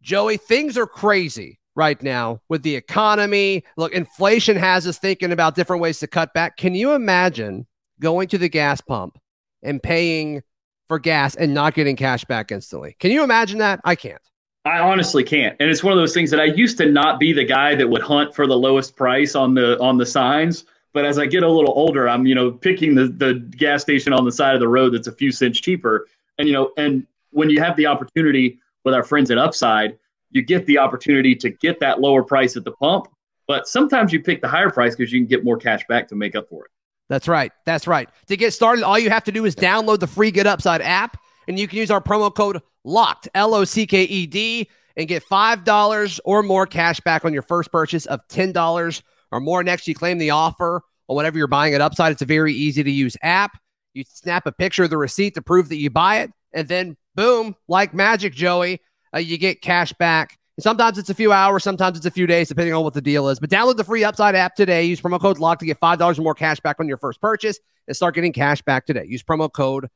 Joey, 0.00 0.36
things 0.36 0.76
are 0.76 0.86
crazy 0.86 1.58
right 1.74 2.00
now 2.02 2.40
with 2.48 2.62
the 2.62 2.76
economy. 2.76 3.64
Look, 3.76 3.92
inflation 3.92 4.56
has 4.56 4.86
us 4.86 4.98
thinking 4.98 5.32
about 5.32 5.54
different 5.54 5.82
ways 5.82 5.98
to 6.00 6.06
cut 6.06 6.34
back. 6.34 6.56
Can 6.56 6.74
you 6.74 6.92
imagine 6.92 7.66
going 8.00 8.28
to 8.28 8.38
the 8.38 8.48
gas 8.48 8.80
pump 8.80 9.18
and 9.62 9.82
paying 9.82 10.42
for 10.88 10.98
gas 10.98 11.34
and 11.34 11.54
not 11.54 11.74
getting 11.74 11.96
cash 11.96 12.24
back 12.24 12.52
instantly? 12.52 12.96
Can 12.98 13.10
you 13.10 13.22
imagine 13.22 13.58
that? 13.58 13.80
I 13.84 13.94
can't. 13.94 14.20
I 14.64 14.78
honestly 14.78 15.22
can't. 15.22 15.56
And 15.60 15.68
it's 15.68 15.82
one 15.82 15.92
of 15.92 15.98
those 15.98 16.14
things 16.14 16.30
that 16.30 16.40
I 16.40 16.44
used 16.44 16.78
to 16.78 16.86
not 16.86 17.20
be 17.20 17.32
the 17.32 17.44
guy 17.44 17.74
that 17.74 17.88
would 17.88 18.02
hunt 18.02 18.34
for 18.34 18.46
the 18.46 18.56
lowest 18.56 18.96
price 18.96 19.34
on 19.34 19.54
the 19.54 19.78
on 19.80 19.98
the 19.98 20.06
signs. 20.06 20.64
But 20.94 21.04
as 21.04 21.18
I 21.18 21.26
get 21.26 21.42
a 21.42 21.48
little 21.48 21.74
older, 21.76 22.08
I'm, 22.08 22.24
you 22.24 22.34
know, 22.34 22.50
picking 22.52 22.94
the, 22.94 23.08
the 23.08 23.34
gas 23.56 23.82
station 23.82 24.12
on 24.12 24.24
the 24.24 24.32
side 24.32 24.54
of 24.54 24.60
the 24.60 24.68
road 24.68 24.94
that's 24.94 25.08
a 25.08 25.12
few 25.12 25.32
cents 25.32 25.60
cheaper. 25.60 26.06
And, 26.38 26.46
you 26.46 26.54
know, 26.54 26.70
and 26.76 27.06
when 27.30 27.50
you 27.50 27.60
have 27.60 27.76
the 27.76 27.86
opportunity 27.86 28.60
with 28.84 28.94
our 28.94 29.02
friends 29.02 29.30
at 29.30 29.38
Upside 29.38 29.98
you 30.34 30.42
get 30.42 30.66
the 30.66 30.76
opportunity 30.76 31.34
to 31.36 31.48
get 31.48 31.80
that 31.80 32.00
lower 32.00 32.22
price 32.22 32.56
at 32.56 32.64
the 32.64 32.72
pump. 32.72 33.06
But 33.46 33.66
sometimes 33.66 34.12
you 34.12 34.20
pick 34.20 34.42
the 34.42 34.48
higher 34.48 34.68
price 34.68 34.94
because 34.94 35.12
you 35.12 35.20
can 35.20 35.26
get 35.26 35.44
more 35.44 35.56
cash 35.56 35.86
back 35.88 36.08
to 36.08 36.14
make 36.14 36.34
up 36.34 36.48
for 36.48 36.66
it. 36.66 36.70
That's 37.08 37.28
right. 37.28 37.52
That's 37.66 37.86
right. 37.86 38.08
To 38.28 38.36
get 38.36 38.52
started, 38.52 38.84
all 38.84 38.98
you 38.98 39.10
have 39.10 39.24
to 39.24 39.32
do 39.32 39.44
is 39.44 39.54
download 39.54 40.00
the 40.00 40.06
free 40.06 40.30
Get 40.30 40.46
Upside 40.46 40.80
app, 40.80 41.18
and 41.46 41.58
you 41.58 41.68
can 41.68 41.78
use 41.78 41.90
our 41.90 42.00
promo 42.00 42.34
code 42.34 42.62
LOCKED, 42.84 43.28
L 43.34 43.54
O 43.54 43.64
C 43.64 43.86
K 43.86 44.04
E 44.04 44.26
D, 44.26 44.68
and 44.96 45.08
get 45.08 45.24
$5 45.24 46.20
or 46.24 46.42
more 46.42 46.66
cash 46.66 47.00
back 47.00 47.24
on 47.24 47.32
your 47.32 47.42
first 47.42 47.70
purchase 47.70 48.06
of 48.06 48.26
$10 48.28 49.02
or 49.32 49.40
more. 49.40 49.62
Next, 49.62 49.86
you 49.86 49.94
claim 49.94 50.18
the 50.18 50.30
offer 50.30 50.82
on 51.08 51.16
whatever 51.16 51.36
you're 51.36 51.46
buying 51.46 51.74
at 51.74 51.80
Upside. 51.80 52.12
It's 52.12 52.22
a 52.22 52.26
very 52.26 52.54
easy 52.54 52.82
to 52.82 52.90
use 52.90 53.16
app. 53.22 53.58
You 53.92 54.04
snap 54.08 54.46
a 54.46 54.52
picture 54.52 54.84
of 54.84 54.90
the 54.90 54.98
receipt 54.98 55.34
to 55.34 55.42
prove 55.42 55.68
that 55.68 55.76
you 55.76 55.90
buy 55.90 56.20
it, 56.20 56.30
and 56.52 56.68
then 56.68 56.96
boom, 57.14 57.54
like 57.68 57.94
magic, 57.94 58.34
Joey, 58.34 58.80
uh, 59.14 59.18
you 59.18 59.38
get 59.38 59.62
cash 59.62 59.92
back. 59.92 60.38
Sometimes 60.60 60.98
it's 60.98 61.10
a 61.10 61.14
few 61.14 61.32
hours, 61.32 61.64
sometimes 61.64 61.96
it's 61.96 62.06
a 62.06 62.10
few 62.10 62.26
days, 62.26 62.48
depending 62.48 62.74
on 62.74 62.84
what 62.84 62.94
the 62.94 63.00
deal 63.00 63.28
is. 63.28 63.38
But 63.40 63.50
download 63.50 63.76
the 63.76 63.84
free 63.84 64.04
Upside 64.04 64.34
app 64.34 64.54
today. 64.54 64.84
Use 64.84 65.00
promo 65.00 65.20
code 65.20 65.38
LOCK 65.38 65.58
to 65.60 65.66
get 65.66 65.80
$5 65.80 66.18
or 66.18 66.22
more 66.22 66.34
cash 66.34 66.60
back 66.60 66.76
on 66.80 66.88
your 66.88 66.98
first 66.98 67.20
purchase 67.20 67.58
and 67.88 67.96
start 67.96 68.14
getting 68.14 68.32
cash 68.32 68.62
back 68.62 68.86
today. 68.86 69.04
Use 69.06 69.22
promo 69.22 69.52
code 69.52 69.88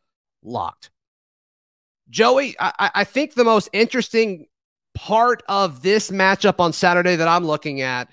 LOCKED. 0.42 0.90
Joey, 2.10 2.56
I, 2.58 2.90
I 2.94 3.04
think 3.04 3.34
the 3.34 3.44
most 3.44 3.68
interesting 3.72 4.46
part 4.94 5.42
of 5.48 5.82
this 5.82 6.10
matchup 6.10 6.58
on 6.58 6.72
Saturday 6.72 7.16
that 7.16 7.28
I'm 7.28 7.44
looking 7.44 7.82
at 7.82 8.08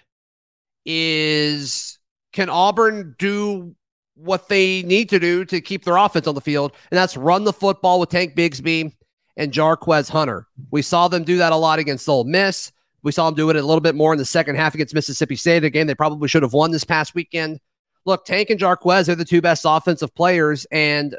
is 0.86 1.98
can 2.34 2.50
Auburn 2.50 3.16
do 3.18 3.75
what 4.16 4.50
they 4.50 4.84
need 4.84 5.10
to 5.10 5.20
do 5.20 5.46
to 5.46 5.62
keep 5.62 5.84
their 5.84 5.98
offense 5.98 6.28
on 6.28 6.36
the 6.36 6.42
field, 6.42 6.74
and 6.92 6.98
that's 6.98 7.18
run 7.18 7.44
the 7.44 7.54
football 7.54 8.00
with 8.00 8.10
Tank 8.10 8.36
Bigsby 8.36 8.94
and 9.38 9.51
Jarquez 9.51 10.10
Hunter. 10.10 10.48
We 10.72 10.82
saw 10.82 11.08
them 11.08 11.24
do 11.24 11.38
that 11.38 11.51
a 11.51 11.58
lot 11.58 11.80
against 11.80 12.08
Ole 12.08 12.24
Miss. 12.24 12.72
We 13.04 13.12
saw 13.12 13.25
them 13.25 13.36
do 13.36 13.50
it 13.50 13.56
a 13.56 13.62
little 13.62 13.82
bit 13.82 13.96
more 13.96 14.13
in 14.13 14.18
the 14.18 14.25
second 14.25 14.56
half 14.56 14.74
against 14.74 14.96
Mississippi 14.96 15.36
State, 15.36 15.63
a 15.63 15.70
game 15.70 15.88
they 15.88 15.96
probably 15.96 16.27
should 16.27 16.44
have 16.44 16.54
won 16.54 16.72
this 16.72 16.84
past 16.84 17.13
weekend. 17.13 17.60
Look, 18.06 18.25
Tank 18.25 18.50
and 18.50 18.60
Jarquez 18.60 19.10
are 19.10 19.15
the 19.15 19.25
two 19.25 19.42
best 19.42 19.63
offensive 19.68 20.13
players, 20.15 20.65
and 20.72 21.15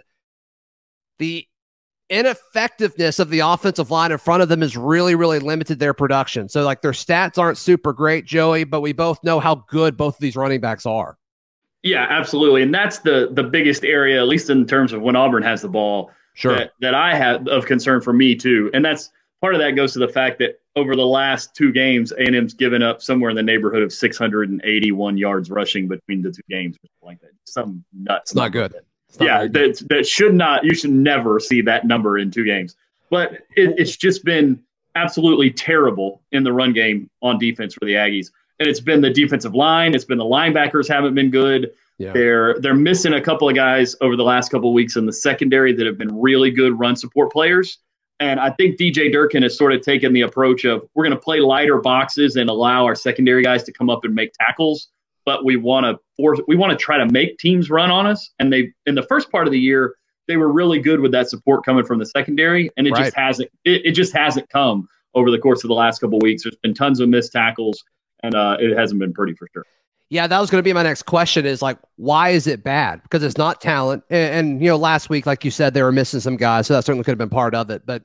the 1.18 1.46
ineffectiveness 2.08 3.18
of 3.18 3.30
the 3.30 3.40
offensive 3.40 3.90
line 3.90 4.12
in 4.12 4.18
front 4.18 4.42
of 4.42 4.48
them 4.48 4.62
has 4.62 4.76
really, 4.76 5.14
really 5.14 5.38
limited 5.38 5.78
their 5.78 5.94
production. 5.94 6.48
So, 6.48 6.62
like, 6.62 6.82
their 6.82 6.92
stats 6.92 7.38
aren't 7.38 7.58
super 7.58 7.92
great, 7.92 8.24
Joey, 8.24 8.64
but 8.64 8.80
we 8.80 8.92
both 8.92 9.22
know 9.24 9.40
how 9.40 9.56
good 9.68 9.96
both 9.96 10.14
of 10.14 10.20
these 10.20 10.36
running 10.36 10.60
backs 10.60 10.86
are. 10.86 11.18
Yeah, 11.82 12.06
absolutely. 12.08 12.62
And 12.62 12.74
that's 12.74 12.98
the 12.98 13.28
the 13.32 13.44
biggest 13.44 13.84
area, 13.84 14.20
at 14.20 14.26
least 14.26 14.50
in 14.50 14.66
terms 14.66 14.92
of 14.92 15.02
when 15.02 15.14
Auburn 15.14 15.44
has 15.44 15.62
the 15.62 15.68
ball, 15.68 16.10
sure. 16.36 16.56
that, 16.56 16.72
that 16.80 16.94
I 16.94 17.16
have 17.16 17.48
of 17.48 17.66
concern 17.66 18.00
for 18.00 18.12
me 18.12 18.36
too. 18.36 18.70
And 18.72 18.84
that's 18.84 19.10
part 19.40 19.54
of 19.54 19.60
that 19.60 19.72
goes 19.72 19.92
to 19.94 19.98
the 19.98 20.08
fact 20.08 20.38
that 20.38 20.60
over 20.76 20.94
the 20.94 21.06
last 21.06 21.54
two 21.54 21.72
games, 21.72 22.12
A&M's 22.12 22.54
given 22.54 22.82
up 22.82 23.02
somewhere 23.02 23.30
in 23.30 23.36
the 23.36 23.42
neighborhood 23.42 23.82
of 23.82 23.92
681 23.92 25.18
yards 25.18 25.50
rushing 25.50 25.88
between 25.88 26.22
the 26.22 26.30
two 26.30 26.42
games, 26.48 26.76
like 27.02 27.20
that. 27.22 27.30
Some 27.44 27.84
nuts. 27.92 28.30
It's 28.30 28.36
not 28.36 28.52
good. 28.52 28.74
It's 29.08 29.18
not 29.18 29.26
yeah, 29.26 29.46
that 29.46 29.82
that 29.88 30.06
should 30.06 30.34
not. 30.34 30.64
You 30.64 30.74
should 30.74 30.90
never 30.90 31.40
see 31.40 31.62
that 31.62 31.86
number 31.86 32.18
in 32.18 32.30
two 32.30 32.44
games. 32.44 32.76
But 33.08 33.32
it, 33.56 33.74
it's 33.78 33.96
just 33.96 34.24
been 34.24 34.62
absolutely 34.94 35.50
terrible 35.50 36.22
in 36.32 36.42
the 36.42 36.52
run 36.52 36.72
game 36.72 37.08
on 37.22 37.38
defense 37.38 37.74
for 37.74 37.84
the 37.84 37.94
Aggies, 37.94 38.30
and 38.58 38.68
it's 38.68 38.80
been 38.80 39.00
the 39.00 39.10
defensive 39.10 39.54
line. 39.54 39.94
It's 39.94 40.04
been 40.04 40.18
the 40.18 40.24
linebackers 40.24 40.88
haven't 40.88 41.14
been 41.14 41.30
good. 41.30 41.72
Yeah. 41.98 42.12
They're 42.12 42.58
they're 42.60 42.74
missing 42.74 43.14
a 43.14 43.20
couple 43.20 43.48
of 43.48 43.54
guys 43.54 43.96
over 44.00 44.16
the 44.16 44.24
last 44.24 44.50
couple 44.50 44.70
of 44.70 44.74
weeks 44.74 44.96
in 44.96 45.06
the 45.06 45.12
secondary 45.12 45.72
that 45.74 45.86
have 45.86 45.98
been 45.98 46.20
really 46.20 46.50
good 46.50 46.78
run 46.78 46.96
support 46.96 47.32
players. 47.32 47.78
And 48.18 48.40
I 48.40 48.50
think 48.50 48.78
DJ 48.78 49.12
Durkin 49.12 49.42
has 49.42 49.56
sort 49.56 49.72
of 49.72 49.82
taken 49.82 50.12
the 50.12 50.22
approach 50.22 50.64
of 50.64 50.88
we're 50.94 51.04
going 51.04 51.16
to 51.16 51.20
play 51.20 51.40
lighter 51.40 51.78
boxes 51.78 52.36
and 52.36 52.48
allow 52.48 52.84
our 52.84 52.94
secondary 52.94 53.42
guys 53.42 53.62
to 53.64 53.72
come 53.72 53.90
up 53.90 54.04
and 54.04 54.14
make 54.14 54.32
tackles, 54.40 54.88
but 55.26 55.44
we 55.44 55.56
want 55.56 55.84
to 55.84 55.98
force 56.16 56.40
we 56.48 56.56
want 56.56 56.78
to 56.78 56.82
try 56.82 56.96
to 56.96 57.06
make 57.06 57.38
teams 57.38 57.70
run 57.70 57.90
on 57.90 58.06
us. 58.06 58.30
And 58.38 58.52
they 58.52 58.72
in 58.86 58.94
the 58.94 59.02
first 59.02 59.30
part 59.30 59.46
of 59.46 59.52
the 59.52 59.60
year 59.60 59.96
they 60.28 60.36
were 60.36 60.52
really 60.52 60.80
good 60.80 61.00
with 61.00 61.12
that 61.12 61.30
support 61.30 61.64
coming 61.64 61.84
from 61.84 61.98
the 61.98 62.06
secondary, 62.06 62.70
and 62.76 62.86
it 62.86 62.90
right. 62.90 63.04
just 63.04 63.16
hasn't 63.16 63.50
it, 63.64 63.86
it, 63.86 63.92
just 63.92 64.12
hasn't 64.12 64.48
come 64.50 64.88
over 65.14 65.30
the 65.30 65.38
course 65.38 65.64
of 65.64 65.68
the 65.68 65.74
last 65.74 66.00
couple 66.00 66.18
of 66.18 66.22
weeks. 66.22 66.42
There's 66.42 66.56
been 66.56 66.74
tons 66.74 67.00
of 67.00 67.08
missed 67.08 67.32
tackles, 67.32 67.82
and 68.22 68.34
uh, 68.34 68.56
it 68.60 68.76
hasn't 68.76 69.00
been 69.00 69.12
pretty 69.12 69.34
for 69.34 69.48
sure. 69.52 69.64
Yeah, 70.08 70.28
that 70.28 70.38
was 70.38 70.50
going 70.50 70.60
to 70.60 70.62
be 70.62 70.72
my 70.72 70.84
next 70.84 71.02
question. 71.02 71.46
Is 71.46 71.62
like, 71.62 71.78
why 71.96 72.28
is 72.28 72.46
it 72.46 72.62
bad? 72.62 73.02
Because 73.02 73.24
it's 73.24 73.36
not 73.36 73.60
talent, 73.60 74.04
and, 74.08 74.34
and, 74.34 74.62
you 74.62 74.68
know, 74.68 74.76
last 74.76 75.10
week, 75.10 75.26
like 75.26 75.44
you 75.44 75.50
said, 75.50 75.74
they 75.74 75.82
were 75.82 75.92
missing 75.92 76.20
some 76.20 76.36
guys, 76.36 76.68
so 76.68 76.74
that 76.74 76.84
certainly 76.84 77.04
could 77.04 77.10
have 77.10 77.18
been 77.18 77.28
part 77.28 77.54
of 77.54 77.70
it. 77.70 77.84
But 77.84 78.02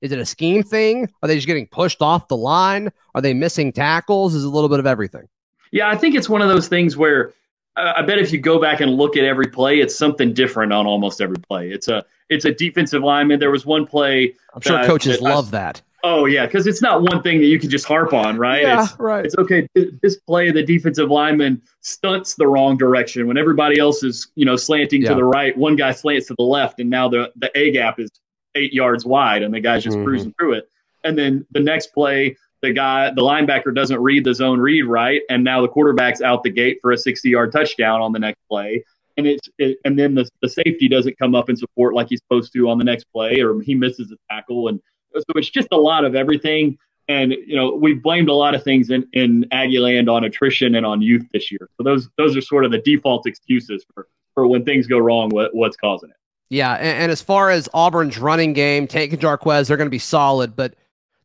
is 0.00 0.12
it 0.12 0.18
a 0.18 0.26
scheme 0.26 0.62
thing? 0.62 1.08
Are 1.22 1.28
they 1.28 1.34
just 1.34 1.46
getting 1.46 1.66
pushed 1.66 2.02
off 2.02 2.28
the 2.28 2.36
line? 2.36 2.90
Are 3.14 3.20
they 3.20 3.34
missing 3.34 3.72
tackles? 3.72 4.34
Is 4.34 4.44
a 4.44 4.48
little 4.48 4.68
bit 4.68 4.78
of 4.78 4.86
everything? 4.86 5.28
Yeah, 5.72 5.88
I 5.88 5.96
think 5.96 6.14
it's 6.14 6.28
one 6.28 6.40
of 6.42 6.48
those 6.48 6.68
things 6.68 6.96
where 6.96 7.32
uh, 7.76 7.94
I 7.96 8.02
bet 8.02 8.18
if 8.18 8.32
you 8.32 8.38
go 8.38 8.60
back 8.60 8.80
and 8.80 8.92
look 8.92 9.16
at 9.16 9.24
every 9.24 9.46
play, 9.46 9.80
it's 9.80 9.96
something 9.96 10.32
different 10.32 10.72
on 10.72 10.86
almost 10.86 11.20
every 11.20 11.36
play. 11.36 11.70
It's 11.70 11.88
a 11.88 12.04
it's 12.28 12.44
a 12.44 12.52
defensive 12.52 13.02
lineman. 13.02 13.40
There 13.40 13.50
was 13.50 13.66
one 13.66 13.86
play. 13.86 14.34
I'm 14.54 14.60
sure 14.60 14.84
coaches 14.84 15.18
that 15.18 15.22
love 15.22 15.48
I, 15.48 15.58
that. 15.58 15.82
Oh 16.02 16.26
yeah, 16.26 16.46
because 16.46 16.66
it's 16.66 16.80
not 16.80 17.02
one 17.02 17.22
thing 17.22 17.38
that 17.38 17.46
you 17.46 17.58
can 17.58 17.68
just 17.68 17.84
harp 17.84 18.12
on, 18.12 18.38
right? 18.38 18.62
Yeah, 18.62 18.84
it's, 18.84 18.98
right. 18.98 19.24
It's 19.24 19.36
okay. 19.36 19.66
This 19.74 20.16
play, 20.16 20.50
the 20.50 20.62
defensive 20.62 21.10
lineman 21.10 21.60
stunts 21.80 22.34
the 22.34 22.46
wrong 22.46 22.76
direction 22.76 23.26
when 23.26 23.36
everybody 23.36 23.78
else 23.78 24.02
is, 24.02 24.30
you 24.34 24.44
know, 24.44 24.56
slanting 24.56 25.02
yeah. 25.02 25.10
to 25.10 25.14
the 25.14 25.24
right. 25.24 25.56
One 25.56 25.76
guy 25.76 25.92
slants 25.92 26.28
to 26.28 26.34
the 26.38 26.44
left, 26.44 26.80
and 26.80 26.88
now 26.88 27.08
the 27.08 27.30
the 27.36 27.50
A 27.58 27.70
gap 27.70 28.00
is 28.00 28.10
eight 28.54 28.72
yards 28.72 29.04
wide, 29.04 29.42
and 29.42 29.52
the 29.52 29.60
guy's 29.60 29.84
just 29.84 29.96
mm-hmm. 29.96 30.06
cruising 30.06 30.34
through 30.38 30.54
it. 30.54 30.68
And 31.04 31.18
then 31.18 31.46
the 31.50 31.60
next 31.60 31.88
play, 31.88 32.36
the 32.62 32.72
guy, 32.72 33.10
the 33.10 33.22
linebacker 33.22 33.74
doesn't 33.74 34.00
read 34.00 34.24
the 34.24 34.34
zone 34.34 34.60
read 34.60 34.82
right, 34.82 35.22
and 35.28 35.44
now 35.44 35.60
the 35.62 35.68
quarterback's 35.68 36.20
out 36.22 36.42
the 36.42 36.50
gate 36.50 36.78
for 36.82 36.92
a 36.92 36.98
60 36.98 37.28
yard 37.28 37.52
touchdown 37.52 38.00
on 38.00 38.12
the 38.12 38.18
next 38.18 38.40
play. 38.48 38.84
And 39.16 39.26
it's 39.26 39.48
it, 39.58 39.78
and 39.84 39.98
then 39.98 40.14
the, 40.14 40.28
the 40.40 40.48
safety 40.48 40.88
doesn't 40.88 41.18
come 41.18 41.34
up 41.34 41.48
and 41.48 41.58
support 41.58 41.94
like 41.94 42.08
he's 42.08 42.20
supposed 42.20 42.52
to 42.54 42.70
on 42.70 42.78
the 42.78 42.84
next 42.84 43.04
play, 43.12 43.40
or 43.40 43.60
he 43.60 43.74
misses 43.74 44.12
a 44.12 44.16
tackle, 44.32 44.68
and 44.68 44.80
so 45.14 45.24
it's 45.36 45.50
just 45.50 45.68
a 45.72 45.76
lot 45.76 46.04
of 46.04 46.14
everything. 46.14 46.78
And 47.08 47.32
you 47.32 47.56
know, 47.56 47.74
we've 47.74 48.02
blamed 48.02 48.28
a 48.28 48.34
lot 48.34 48.54
of 48.54 48.62
things 48.62 48.90
in, 48.90 49.06
in 49.12 49.44
Aggie 49.50 49.80
land 49.80 50.08
on 50.08 50.24
attrition 50.24 50.76
and 50.76 50.86
on 50.86 51.02
youth 51.02 51.26
this 51.32 51.50
year. 51.50 51.68
So 51.76 51.82
those 51.82 52.08
those 52.16 52.36
are 52.36 52.40
sort 52.40 52.64
of 52.64 52.70
the 52.70 52.78
default 52.78 53.26
excuses 53.26 53.84
for, 53.92 54.06
for 54.34 54.46
when 54.46 54.64
things 54.64 54.86
go 54.86 54.98
wrong, 54.98 55.30
what, 55.30 55.54
what's 55.54 55.76
causing 55.76 56.10
it. 56.10 56.16
Yeah, 56.50 56.74
and, 56.74 57.02
and 57.02 57.12
as 57.12 57.22
far 57.22 57.50
as 57.50 57.68
Auburn's 57.74 58.18
running 58.18 58.52
game, 58.52 58.86
Tank 58.86 59.12
and 59.12 59.20
Jarquez, 59.22 59.68
they're 59.68 59.76
going 59.76 59.86
to 59.86 59.90
be 59.90 59.98
solid, 59.98 60.56
but 60.56 60.74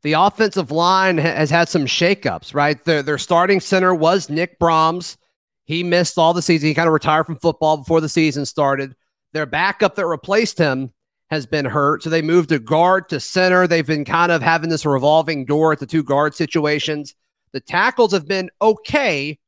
the 0.04 0.14
offensive 0.14 0.70
line 0.70 1.18
has 1.18 1.50
had 1.50 1.68
some 1.68 1.86
shakeups, 1.86 2.54
right? 2.54 2.84
Their, 2.86 3.02
their 3.02 3.18
starting 3.18 3.60
center 3.60 3.94
was 3.94 4.30
Nick 4.30 4.60
Brahms. 4.60 5.18
He 5.64 5.82
missed 5.82 6.20
all 6.20 6.32
the 6.32 6.44
season. 6.44 6.68
He 6.68 6.76
kind 6.76 6.88
of 6.88 6.94
retired 6.94 7.26
from 7.26 7.38
football 7.38 7.78
before 7.78 8.02
the 8.02 8.10
season 8.10 8.46
started. 8.46 8.96
Their 9.34 9.48
backup 9.48 9.96
that 9.96 10.06
replaced 10.06 10.60
him 10.60 10.94
has 11.36 11.46
been 11.46 11.66
hurt. 11.66 12.04
So 12.04 12.10
they 12.10 12.22
moved 12.22 12.52
a 12.52 12.60
guard 12.60 13.10
to 13.10 13.20
center. 13.20 13.68
They've 13.68 13.86
been 13.86 14.06
kind 14.06 14.32
of 14.32 14.42
having 14.42 14.70
this 14.70 14.86
revolving 14.86 15.46
door 15.46 15.72
at 15.72 15.80
the 15.80 15.86
two 15.86 16.04
guard 16.04 16.34
situations. 16.34 17.14
The 17.52 17.60
tackles 17.60 18.12
have 18.12 18.28
been 18.28 18.50
okay, 18.62 19.40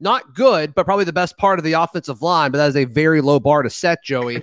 not 0.00 0.34
good, 0.34 0.74
but 0.74 0.84
probably 0.84 1.04
the 1.04 1.12
best 1.12 1.38
part 1.38 1.58
of 1.58 1.64
the 1.64 1.74
offensive 1.74 2.20
line. 2.20 2.50
But 2.50 2.58
that 2.58 2.68
is 2.68 2.76
a 2.76 2.84
very 2.84 3.20
low 3.20 3.38
bar 3.38 3.62
to 3.62 3.70
set, 3.70 4.02
Joey. 4.02 4.42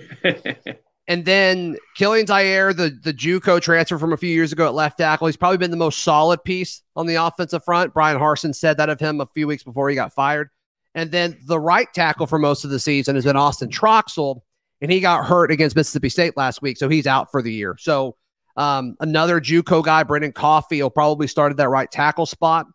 and 1.08 1.24
then 1.24 1.76
Kilian 1.96 2.26
Zierer, 2.26 2.74
the 2.74 2.98
the 3.02 3.12
JUCO 3.12 3.60
transfer 3.60 3.98
from 3.98 4.12
a 4.12 4.16
few 4.16 4.30
years 4.30 4.52
ago 4.52 4.66
at 4.66 4.74
left 4.74 4.98
tackle, 4.98 5.26
he's 5.26 5.36
probably 5.36 5.58
been 5.58 5.70
the 5.70 5.76
most 5.76 6.02
solid 6.02 6.42
piece 6.42 6.82
on 6.96 7.06
the 7.06 7.16
offensive 7.16 7.64
front. 7.64 7.92
Bryan 7.92 8.18
Harsin 8.18 8.54
said 8.54 8.78
that 8.78 8.88
of 8.88 8.98
him 8.98 9.20
a 9.20 9.26
few 9.26 9.46
weeks 9.46 9.62
before 9.62 9.88
he 9.88 9.94
got 9.94 10.14
fired. 10.14 10.48
And 10.94 11.10
then 11.10 11.38
the 11.46 11.60
right 11.60 11.92
tackle 11.94 12.26
for 12.26 12.38
most 12.38 12.64
of 12.64 12.70
the 12.70 12.78
season 12.78 13.14
has 13.14 13.24
been 13.24 13.36
Austin 13.36 13.70
Troxell 13.70 14.42
and 14.82 14.90
he 14.90 15.00
got 15.00 15.24
hurt 15.24 15.50
against 15.50 15.76
Mississippi 15.76 16.08
State 16.08 16.36
last 16.36 16.60
week, 16.60 16.76
so 16.76 16.88
he's 16.88 17.06
out 17.06 17.30
for 17.30 17.40
the 17.40 17.52
year. 17.52 17.76
So 17.78 18.16
um, 18.56 18.96
another 19.00 19.40
JUCO 19.40 19.82
guy, 19.84 20.02
Brendan 20.02 20.32
Coffey, 20.32 20.82
will 20.82 20.90
probably 20.90 21.28
start 21.28 21.52
at 21.52 21.56
that 21.58 21.68
right 21.68 21.90
tackle 21.90 22.26
spot. 22.26 22.66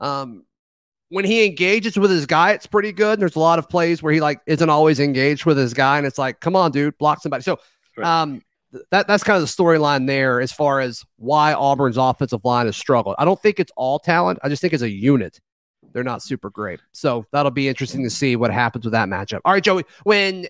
Um, 0.00 0.44
when 1.10 1.24
he 1.24 1.44
engages 1.44 1.98
with 1.98 2.10
his 2.10 2.26
guy, 2.26 2.52
it's 2.52 2.66
pretty 2.66 2.92
good. 2.92 3.18
There's 3.18 3.36
a 3.36 3.40
lot 3.40 3.58
of 3.58 3.68
plays 3.68 4.02
where 4.02 4.12
he 4.12 4.20
like 4.20 4.40
isn't 4.46 4.70
always 4.70 5.00
engaged 5.00 5.46
with 5.46 5.58
his 5.58 5.74
guy, 5.74 5.98
and 5.98 6.06
it's 6.06 6.18
like, 6.18 6.40
come 6.40 6.54
on, 6.54 6.70
dude, 6.70 6.96
block 6.96 7.20
somebody. 7.20 7.42
So 7.42 7.58
um, 8.02 8.40
that 8.92 9.08
that's 9.08 9.24
kind 9.24 9.42
of 9.42 9.42
the 9.42 9.62
storyline 9.62 10.06
there 10.06 10.40
as 10.40 10.52
far 10.52 10.80
as 10.80 11.04
why 11.16 11.54
Auburn's 11.54 11.96
offensive 11.96 12.44
line 12.44 12.66
has 12.66 12.76
struggled. 12.76 13.16
I 13.18 13.24
don't 13.24 13.40
think 13.42 13.58
it's 13.58 13.72
all 13.76 13.98
talent. 13.98 14.38
I 14.44 14.48
just 14.48 14.62
think 14.62 14.74
as 14.74 14.82
a 14.82 14.90
unit, 14.90 15.40
they're 15.92 16.04
not 16.04 16.22
super 16.22 16.50
great. 16.50 16.80
So 16.92 17.24
that'll 17.32 17.50
be 17.50 17.68
interesting 17.68 18.04
to 18.04 18.10
see 18.10 18.36
what 18.36 18.52
happens 18.52 18.84
with 18.84 18.92
that 18.92 19.08
matchup. 19.08 19.40
All 19.44 19.52
right, 19.52 19.64
Joey, 19.64 19.84
when 20.04 20.46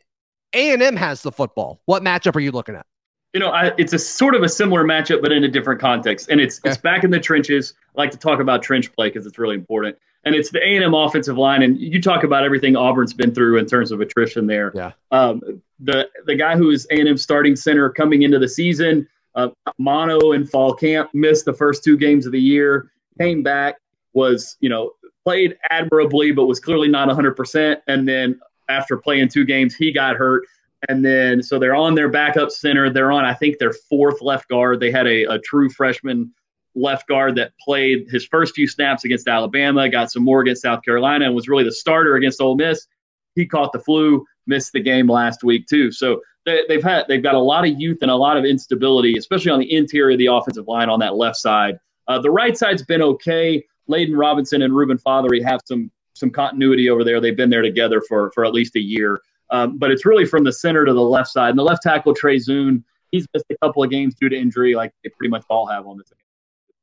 a&M 0.53 0.97
has 0.97 1.23
the 1.23 1.33
football. 1.33 1.81
What 1.87 2.03
matchup 2.03 2.37
are 2.37 2.41
you 2.41 2.53
looking 2.53 2.75
at? 2.75 2.87
You 3.35 3.41
know, 3.41 3.51
I, 3.51 3.73
it's 3.77 3.93
a 3.93 3.99
sort 3.99 4.35
of 4.35 4.43
a 4.43 4.49
similar 4.49 4.85
matchup, 4.85 5.21
but 5.21 5.33
in 5.33 5.45
a 5.45 5.49
different 5.49 5.81
context. 5.81 6.29
And 6.31 6.41
it's 6.41 6.59
okay. 6.61 6.71
it's 6.71 6.79
back 6.79 7.05
in 7.05 7.11
the 7.11 7.21
trenches. 7.21 7.75
I 7.95 8.01
like 8.01 8.11
to 8.13 8.19
talk 8.19 8.41
about 8.41 8.63
trench 8.63 8.93
play 8.93 9.09
because 9.09 9.27
it's 9.27 9.39
really 9.39 9.55
important. 9.55 9.99
And 10.25 10.35
it's 10.35 10.51
the 10.51 10.59
A&M 10.59 10.95
offensive 10.95 11.37
line. 11.37 11.63
And 11.63 11.79
you 11.79 12.01
talk 12.01 12.25
about 12.25 12.43
everything 12.43 12.75
Auburn's 12.75 13.13
been 13.13 13.35
through 13.35 13.59
in 13.59 13.67
terms 13.67 13.93
of 13.93 14.01
attrition 14.01 14.47
there. 14.47 14.73
Yeah. 14.75 14.93
Um, 15.11 15.63
the 15.79 16.09
the 16.27 16.35
guy 16.35 16.57
who 16.57 16.71
is 16.71 16.87
A&M 16.91 17.17
starting 17.19 17.55
center 17.55 17.91
coming 17.91 18.23
into 18.23 18.39
the 18.39 18.49
season, 18.49 19.07
uh, 19.35 19.49
Mono 19.79 20.33
in 20.33 20.47
fall 20.47 20.75
camp, 20.75 21.11
missed 21.13 21.45
the 21.45 21.53
first 21.53 21.85
two 21.85 21.97
games 21.97 22.27
of 22.27 22.33
the 22.33 22.41
year, 22.41 22.91
came 23.19 23.43
back, 23.43 23.77
was 24.15 24.57
you 24.61 24.69
know 24.69 24.93
played 25.25 25.59
admirably, 25.69 26.33
but 26.33 26.47
was 26.47 26.59
clearly 26.59 26.89
not 26.89 27.07
100%. 27.09 27.77
And 27.87 28.09
then 28.09 28.41
after 28.69 28.97
playing 28.97 29.29
two 29.29 29.45
games, 29.45 29.75
he 29.75 29.93
got 29.93 30.17
hurt. 30.17 30.45
And 30.89 31.05
then, 31.05 31.43
so 31.43 31.59
they're 31.59 31.75
on 31.75 31.95
their 31.95 32.09
backup 32.09 32.51
center. 32.51 32.89
They're 32.91 33.11
on, 33.11 33.25
I 33.25 33.35
think, 33.35 33.59
their 33.59 33.73
fourth 33.73 34.23
left 34.23 34.49
guard. 34.49 34.79
They 34.79 34.93
had 34.93 35.07
a, 35.07 35.25
a 35.25 35.39
true 35.41 35.69
freshman 35.71 36.33
left 36.75 37.09
guard 37.09 37.35
that 37.37 37.53
played 37.59 38.07
his 38.11 38.25
first 38.27 38.55
few 38.55 38.69
snaps 38.69 39.05
against 39.05 39.27
Alabama, 39.27 39.89
got 39.89 40.13
some 40.13 40.25
more 40.25 40.41
against 40.41 40.63
South 40.63 40.85
Carolina, 40.85 41.25
and 41.25 41.35
was 41.35 41.49
really 41.49 41.65
the 41.65 41.73
starter 41.73 42.15
against 42.15 42.41
Ole 42.41 42.57
Miss. 42.57 42.87
He 43.35 43.47
caught 43.47 43.73
the 43.73 43.81
flu, 43.81 44.25
missed 44.47 44.73
the 44.73 44.81
game 44.81 45.09
last 45.11 45.43
week 45.43 45.67
too. 45.67 45.91
So 45.91 46.21
they, 46.45 46.63
have 46.71 46.83
had 46.83 47.05
they've 47.09 47.23
got 47.23 47.35
a 47.35 47.41
lot 47.41 47.67
of 47.67 47.79
youth 47.79 47.99
and 48.03 48.11
a 48.11 48.17
lot 48.17 48.37
of 48.37 48.45
instability, 48.45 49.17
especially 49.19 49.51
on 49.51 49.61
the 49.61 49.73
interior 49.73 50.13
of 50.13 50.19
the 50.19 50.27
offensive 50.27 50.67
line 50.67 50.89
on 50.89 51.01
that 51.01 51.17
left 51.17 51.37
side. 51.37 51.79
Uh, 52.07 52.19
the 52.19 52.31
right 52.31 52.57
side's 52.57 52.83
been 52.83 53.03
okay. 53.03 53.65
Layden 53.89 54.17
Robinson 54.17 54.63
and 54.63 54.75
Reuben 54.75 54.99
Fatheree 54.99 55.45
have 55.45 55.61
some 55.65 55.91
some 56.19 56.31
continuity 56.31 56.91
over 56.91 57.05
there. 57.05 57.21
They've 57.21 57.37
been 57.37 57.51
there 57.51 57.63
together 57.63 58.01
for 58.01 58.31
for 58.33 58.45
at 58.45 58.53
least 58.53 58.77
a 58.77 58.81
year. 58.81 59.21
Um, 59.51 59.79
but 59.79 59.91
it's 59.91 60.05
really 60.05 60.27
from 60.27 60.45
the 60.45 60.53
center 60.53 60.85
to 60.85 60.93
the 60.93 61.01
left 61.01 61.31
side. 61.31 61.51
And 61.51 61.59
the 61.59 61.63
left 61.63 61.83
tackle 61.83 62.15
Trey 62.15 62.37
Zuhn, 62.37 62.83
he's 63.11 63.27
missed 63.33 63.47
a 63.51 63.57
couple 63.65 63.83
of 63.83 63.91
games 63.91 64.15
due 64.15 64.29
to 64.29 64.37
injury, 64.37 64.75
like 64.75 64.93
they 65.03 65.11
pretty 65.11 65.31
much 65.31 65.45
all 65.49 65.67
have 65.67 65.87
on 65.87 65.97
this 65.97 66.13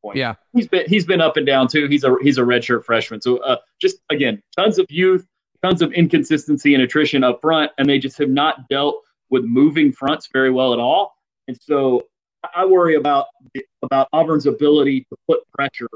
point. 0.02 0.18
Yeah, 0.18 0.36
he's 0.54 0.68
been 0.68 0.86
he's 0.88 1.06
been 1.06 1.22
up 1.22 1.38
and 1.38 1.46
down 1.46 1.68
too. 1.68 1.88
He's 1.88 2.04
a 2.04 2.16
he's 2.22 2.38
a 2.38 2.42
redshirt 2.42 2.84
freshman. 2.84 3.22
So 3.22 3.38
uh, 3.38 3.58
just 3.80 3.98
again, 4.10 4.42
tons 4.56 4.80
of 4.80 4.86
youth, 4.90 5.26
tons 5.64 5.82
of 5.82 5.92
inconsistency 5.94 6.74
and 6.74 6.84
attrition 6.84 7.24
up 7.24 7.42
front, 7.42 7.72
and 7.78 7.90
they 7.90 8.00
just 8.00 8.18
have 8.18 8.30
not 8.30 8.68
dealt 8.70 9.02
with 9.30 9.44
moving 9.44 9.92
fronts 9.92 10.30
very 10.32 10.52
well 10.52 10.74
at 10.74 10.80
all. 10.80 11.16
And 11.48 11.58
so 11.62 12.04
I 12.56 12.66
worry 12.66 12.96
about 12.96 13.28
about 13.82 14.08
Auburn's 14.14 14.46
ability 14.46 15.02
to 15.10 15.16
put 15.28 15.40
pressure 15.52 15.90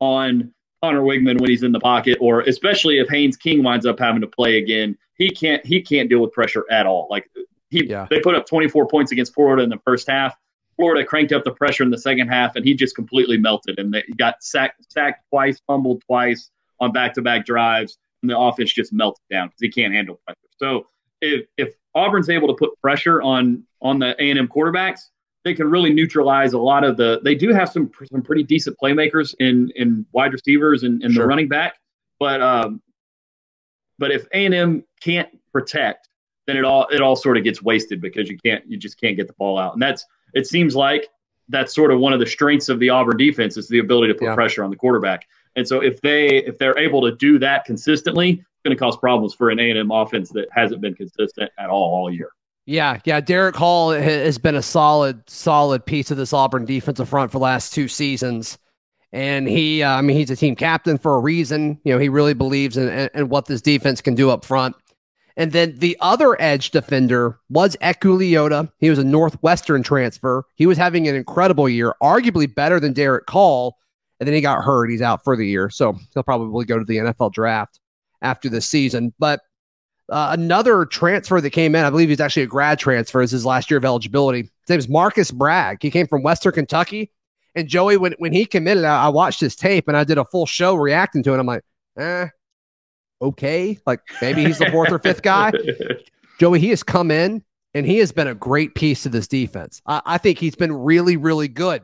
on 0.00 0.52
Conner 0.82 1.02
Weigman 1.02 1.40
when 1.40 1.50
he's 1.50 1.62
in 1.62 1.72
the 1.72 1.80
pocket, 1.80 2.18
or 2.20 2.40
especially 2.42 2.98
if 2.98 3.08
Haynes 3.08 3.36
King 3.36 3.62
winds 3.62 3.86
up 3.86 3.98
having 3.98 4.20
to 4.20 4.26
play 4.26 4.58
again. 4.58 4.96
He 5.14 5.30
can't 5.30 5.64
he 5.64 5.80
can't 5.80 6.08
deal 6.08 6.20
with 6.20 6.32
pressure 6.32 6.64
at 6.70 6.86
all. 6.86 7.06
Like 7.10 7.30
he 7.70 7.86
yeah. 7.86 8.06
they 8.10 8.20
put 8.20 8.34
up 8.34 8.46
24 8.46 8.86
points 8.88 9.12
against 9.12 9.34
Florida 9.34 9.62
in 9.62 9.70
the 9.70 9.80
first 9.84 10.08
half. 10.08 10.36
Florida 10.76 11.04
cranked 11.06 11.32
up 11.32 11.42
the 11.42 11.52
pressure 11.52 11.82
in 11.82 11.90
the 11.90 11.98
second 11.98 12.28
half, 12.28 12.54
and 12.54 12.64
he 12.64 12.74
just 12.74 12.94
completely 12.94 13.38
melted. 13.38 13.78
And 13.78 13.92
they 13.92 14.02
got 14.18 14.42
sacked, 14.42 14.92
sacked 14.92 15.24
twice, 15.30 15.60
fumbled 15.66 16.02
twice 16.06 16.50
on 16.80 16.92
back-to-back 16.92 17.46
drives, 17.46 17.96
and 18.22 18.30
the 18.30 18.38
offense 18.38 18.74
just 18.74 18.92
melted 18.92 19.24
down 19.30 19.48
because 19.48 19.60
he 19.60 19.70
can't 19.70 19.94
handle 19.94 20.20
pressure. 20.26 20.38
So 20.58 20.86
if 21.22 21.46
if 21.56 21.74
Auburn's 21.94 22.28
able 22.28 22.48
to 22.48 22.54
put 22.54 22.78
pressure 22.80 23.22
on 23.22 23.64
on 23.80 23.98
the 23.98 24.14
A 24.22 24.30
and 24.30 24.38
M 24.38 24.48
quarterbacks, 24.48 25.00
they 25.46 25.54
can 25.54 25.70
really 25.70 25.92
neutralize 25.92 26.54
a 26.54 26.58
lot 26.58 26.82
of 26.82 26.96
the. 26.96 27.20
They 27.22 27.36
do 27.36 27.54
have 27.54 27.70
some 27.70 27.88
some 28.10 28.20
pretty 28.20 28.42
decent 28.42 28.76
playmakers 28.82 29.32
in 29.38 29.70
in 29.76 30.04
wide 30.10 30.32
receivers 30.32 30.82
and, 30.82 31.00
and 31.04 31.14
sure. 31.14 31.22
the 31.22 31.28
running 31.28 31.46
back, 31.46 31.76
but 32.18 32.42
um, 32.42 32.82
but 33.96 34.10
if 34.10 34.26
A 34.34 34.44
and 34.44 34.52
M 34.52 34.84
can't 35.00 35.28
protect, 35.52 36.08
then 36.48 36.56
it 36.56 36.64
all 36.64 36.88
it 36.88 37.00
all 37.00 37.14
sort 37.14 37.36
of 37.36 37.44
gets 37.44 37.62
wasted 37.62 38.00
because 38.00 38.28
you 38.28 38.36
can't 38.44 38.68
you 38.68 38.76
just 38.76 39.00
can't 39.00 39.16
get 39.16 39.28
the 39.28 39.34
ball 39.34 39.56
out, 39.56 39.74
and 39.74 39.80
that's 39.80 40.04
it 40.34 40.48
seems 40.48 40.74
like 40.74 41.06
that's 41.48 41.72
sort 41.72 41.92
of 41.92 42.00
one 42.00 42.12
of 42.12 42.18
the 42.18 42.26
strengths 42.26 42.68
of 42.68 42.80
the 42.80 42.90
Auburn 42.90 43.16
defense 43.16 43.56
is 43.56 43.68
the 43.68 43.78
ability 43.78 44.12
to 44.12 44.18
put 44.18 44.24
yeah. 44.24 44.34
pressure 44.34 44.64
on 44.64 44.70
the 44.70 44.76
quarterback. 44.76 45.28
And 45.54 45.66
so 45.66 45.80
if 45.80 46.00
they 46.00 46.38
if 46.38 46.58
they're 46.58 46.76
able 46.76 47.02
to 47.02 47.14
do 47.14 47.38
that 47.38 47.64
consistently, 47.64 48.30
it's 48.30 48.62
going 48.64 48.76
to 48.76 48.80
cause 48.80 48.96
problems 48.96 49.32
for 49.32 49.50
an 49.50 49.60
A&M 49.60 49.92
offense 49.92 50.28
that 50.30 50.48
hasn't 50.50 50.80
been 50.80 50.96
consistent 50.96 51.52
at 51.56 51.70
all 51.70 51.94
all 51.94 52.12
year. 52.12 52.30
Yeah, 52.66 52.98
yeah. 53.04 53.20
Derek 53.20 53.54
Hall 53.54 53.92
has 53.92 54.38
been 54.38 54.56
a 54.56 54.62
solid, 54.62 55.28
solid 55.30 55.86
piece 55.86 56.10
of 56.10 56.16
this 56.16 56.32
Auburn 56.32 56.64
defensive 56.64 57.08
front 57.08 57.30
for 57.30 57.38
the 57.38 57.44
last 57.44 57.72
two 57.72 57.86
seasons, 57.86 58.58
and 59.12 59.48
he, 59.48 59.84
uh, 59.84 59.92
I 59.92 60.00
mean, 60.02 60.16
he's 60.16 60.30
a 60.30 60.36
team 60.36 60.56
captain 60.56 60.98
for 60.98 61.14
a 61.14 61.20
reason. 61.20 61.80
You 61.84 61.94
know, 61.94 61.98
he 61.98 62.08
really 62.08 62.34
believes 62.34 62.76
in, 62.76 62.88
in, 62.88 63.08
in 63.14 63.28
what 63.28 63.46
this 63.46 63.62
defense 63.62 64.00
can 64.00 64.16
do 64.16 64.30
up 64.30 64.44
front. 64.44 64.74
And 65.36 65.52
then 65.52 65.78
the 65.78 65.96
other 66.00 66.40
edge 66.40 66.70
defender 66.70 67.38
was 67.50 67.76
Eku 67.76 68.18
Leota. 68.18 68.70
He 68.78 68.90
was 68.90 68.98
a 68.98 69.04
Northwestern 69.04 69.82
transfer. 69.82 70.44
He 70.54 70.66
was 70.66 70.78
having 70.78 71.06
an 71.06 71.14
incredible 71.14 71.68
year, 71.68 71.94
arguably 72.02 72.52
better 72.52 72.80
than 72.80 72.94
Derek 72.94 73.28
Hall. 73.28 73.76
And 74.18 74.26
then 74.26 74.34
he 74.34 74.40
got 74.40 74.64
hurt. 74.64 74.90
He's 74.90 75.02
out 75.02 75.22
for 75.22 75.36
the 75.36 75.46
year. 75.46 75.68
So 75.68 75.96
he'll 76.14 76.22
probably 76.22 76.64
go 76.64 76.78
to 76.78 76.84
the 76.84 76.96
NFL 76.96 77.32
draft 77.32 77.80
after 78.22 78.48
the 78.48 78.62
season. 78.62 79.12
But 79.18 79.40
uh, 80.08 80.28
another 80.32 80.84
transfer 80.84 81.40
that 81.40 81.50
came 81.50 81.74
in, 81.74 81.84
I 81.84 81.90
believe 81.90 82.08
he's 82.08 82.20
actually 82.20 82.44
a 82.44 82.48
grad 82.48 82.78
transfer, 82.78 83.22
is 83.22 83.30
his 83.30 83.44
last 83.44 83.70
year 83.70 83.78
of 83.78 83.84
eligibility. 83.84 84.42
His 84.42 84.68
name 84.68 84.78
is 84.78 84.88
Marcus 84.88 85.30
Bragg. 85.30 85.78
He 85.82 85.90
came 85.90 86.06
from 86.06 86.22
Western 86.22 86.52
Kentucky. 86.52 87.10
And 87.54 87.68
Joey, 87.68 87.96
when, 87.96 88.14
when 88.18 88.32
he 88.32 88.44
committed, 88.44 88.84
I, 88.84 89.06
I 89.06 89.08
watched 89.08 89.40
his 89.40 89.56
tape 89.56 89.88
and 89.88 89.96
I 89.96 90.04
did 90.04 90.18
a 90.18 90.24
full 90.24 90.46
show 90.46 90.74
reacting 90.74 91.22
to 91.24 91.34
it. 91.34 91.40
I'm 91.40 91.46
like, 91.46 91.62
eh, 91.98 92.28
okay. 93.22 93.78
Like 93.86 94.00
maybe 94.20 94.44
he's 94.44 94.58
the 94.58 94.70
fourth 94.70 94.92
or 94.92 94.98
fifth 94.98 95.22
guy. 95.22 95.52
Joey, 96.38 96.60
he 96.60 96.68
has 96.68 96.82
come 96.82 97.10
in 97.10 97.42
and 97.74 97.86
he 97.86 97.98
has 97.98 98.12
been 98.12 98.28
a 98.28 98.34
great 98.34 98.74
piece 98.74 99.02
to 99.04 99.08
this 99.08 99.26
defense. 99.26 99.80
I, 99.86 100.02
I 100.04 100.18
think 100.18 100.38
he's 100.38 100.54
been 100.54 100.72
really, 100.72 101.16
really 101.16 101.48
good. 101.48 101.82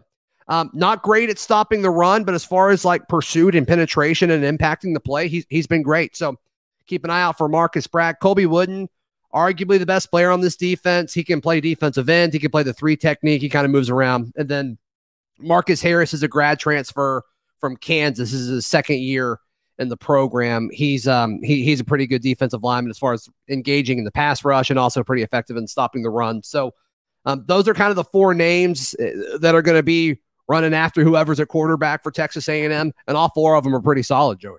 Um, 0.49 0.71
not 0.75 1.02
great 1.02 1.31
at 1.31 1.38
stopping 1.38 1.83
the 1.83 1.91
run, 1.91 2.25
but 2.25 2.35
as 2.35 2.45
far 2.45 2.71
as 2.71 2.85
like 2.85 3.09
pursuit 3.09 3.55
and 3.55 3.67
penetration 3.67 4.31
and 4.31 4.45
impacting 4.45 4.93
the 4.93 5.00
play, 5.00 5.29
he's 5.29 5.47
he's 5.49 5.67
been 5.67 5.83
great. 5.83 6.17
So 6.17 6.37
keep 6.87 7.05
an 7.05 7.11
eye 7.11 7.23
out 7.23 7.39
for 7.39 7.49
Marcus 7.49 7.87
Bragg. 7.87 8.17
Colby 8.21 8.47
Wooden, 8.47 8.89
arguably 9.35 9.79
the 9.79 9.87
best 9.87 10.11
player 10.11 10.31
on 10.31 10.41
this 10.41 10.57
defense. 10.57 11.12
He 11.12 11.25
can 11.25 11.41
play 11.41 11.61
defensive 11.61 12.09
end. 12.09 12.33
He 12.33 12.39
can 12.39 12.51
play 12.51 12.62
the 12.62 12.75
three 12.75 12.97
technique. 12.97 13.43
He 13.43 13.49
kind 13.49 13.65
of 13.65 13.71
moves 13.71 13.91
around. 13.91 14.33
And 14.37 14.49
then 14.49 14.79
Marcus 15.39 15.83
Harris 15.83 16.15
is 16.15 16.23
a 16.23 16.29
grad 16.29 16.59
transfer 16.59 17.23
from 17.59 17.77
Kansas. 17.77 18.31
This 18.31 18.41
is 18.41 18.49
his 18.49 18.67
second 18.67 18.99
year 18.99 19.39
in 19.78 19.89
the 19.89 19.97
program. 19.97 20.69
He's 20.73 21.09
um 21.09 21.41
he, 21.43 21.65
he's 21.65 21.80
a 21.80 21.85
pretty 21.85 22.06
good 22.06 22.23
defensive 22.23 22.63
lineman 22.63 22.91
as 22.91 22.99
far 22.99 23.13
as 23.13 23.28
engaging 23.49 23.99
in 23.99 24.04
the 24.04 24.13
pass 24.13 24.45
rush 24.45 24.71
and 24.71 24.78
also 24.78 25.02
pretty 25.02 25.23
effective 25.23 25.56
in 25.56 25.67
stopping 25.67 26.02
the 26.02 26.11
run. 26.11 26.43
So 26.43 26.73
um, 27.25 27.45
those 27.47 27.69
are 27.69 27.75
kind 27.75 27.91
of 27.91 27.97
the 27.97 28.04
four 28.04 28.35
names 28.35 28.95
uh, 28.95 29.39
that 29.39 29.54
are 29.54 29.63
going 29.63 29.78
to 29.78 29.83
be 29.83 30.19
running 30.49 30.75
after 30.75 31.04
whoever's 31.04 31.41
at 31.41 31.49
quarterback 31.49 32.02
for 32.02 32.11
Texas 32.11 32.49
A&M, 32.49 32.93
and 33.06 33.17
all 33.17 33.30
four 33.30 33.54
of 33.54 33.65
them 33.65 33.75
are 33.75 33.80
pretty 33.80 34.02
solid, 34.02 34.41
Joey. 34.41 34.59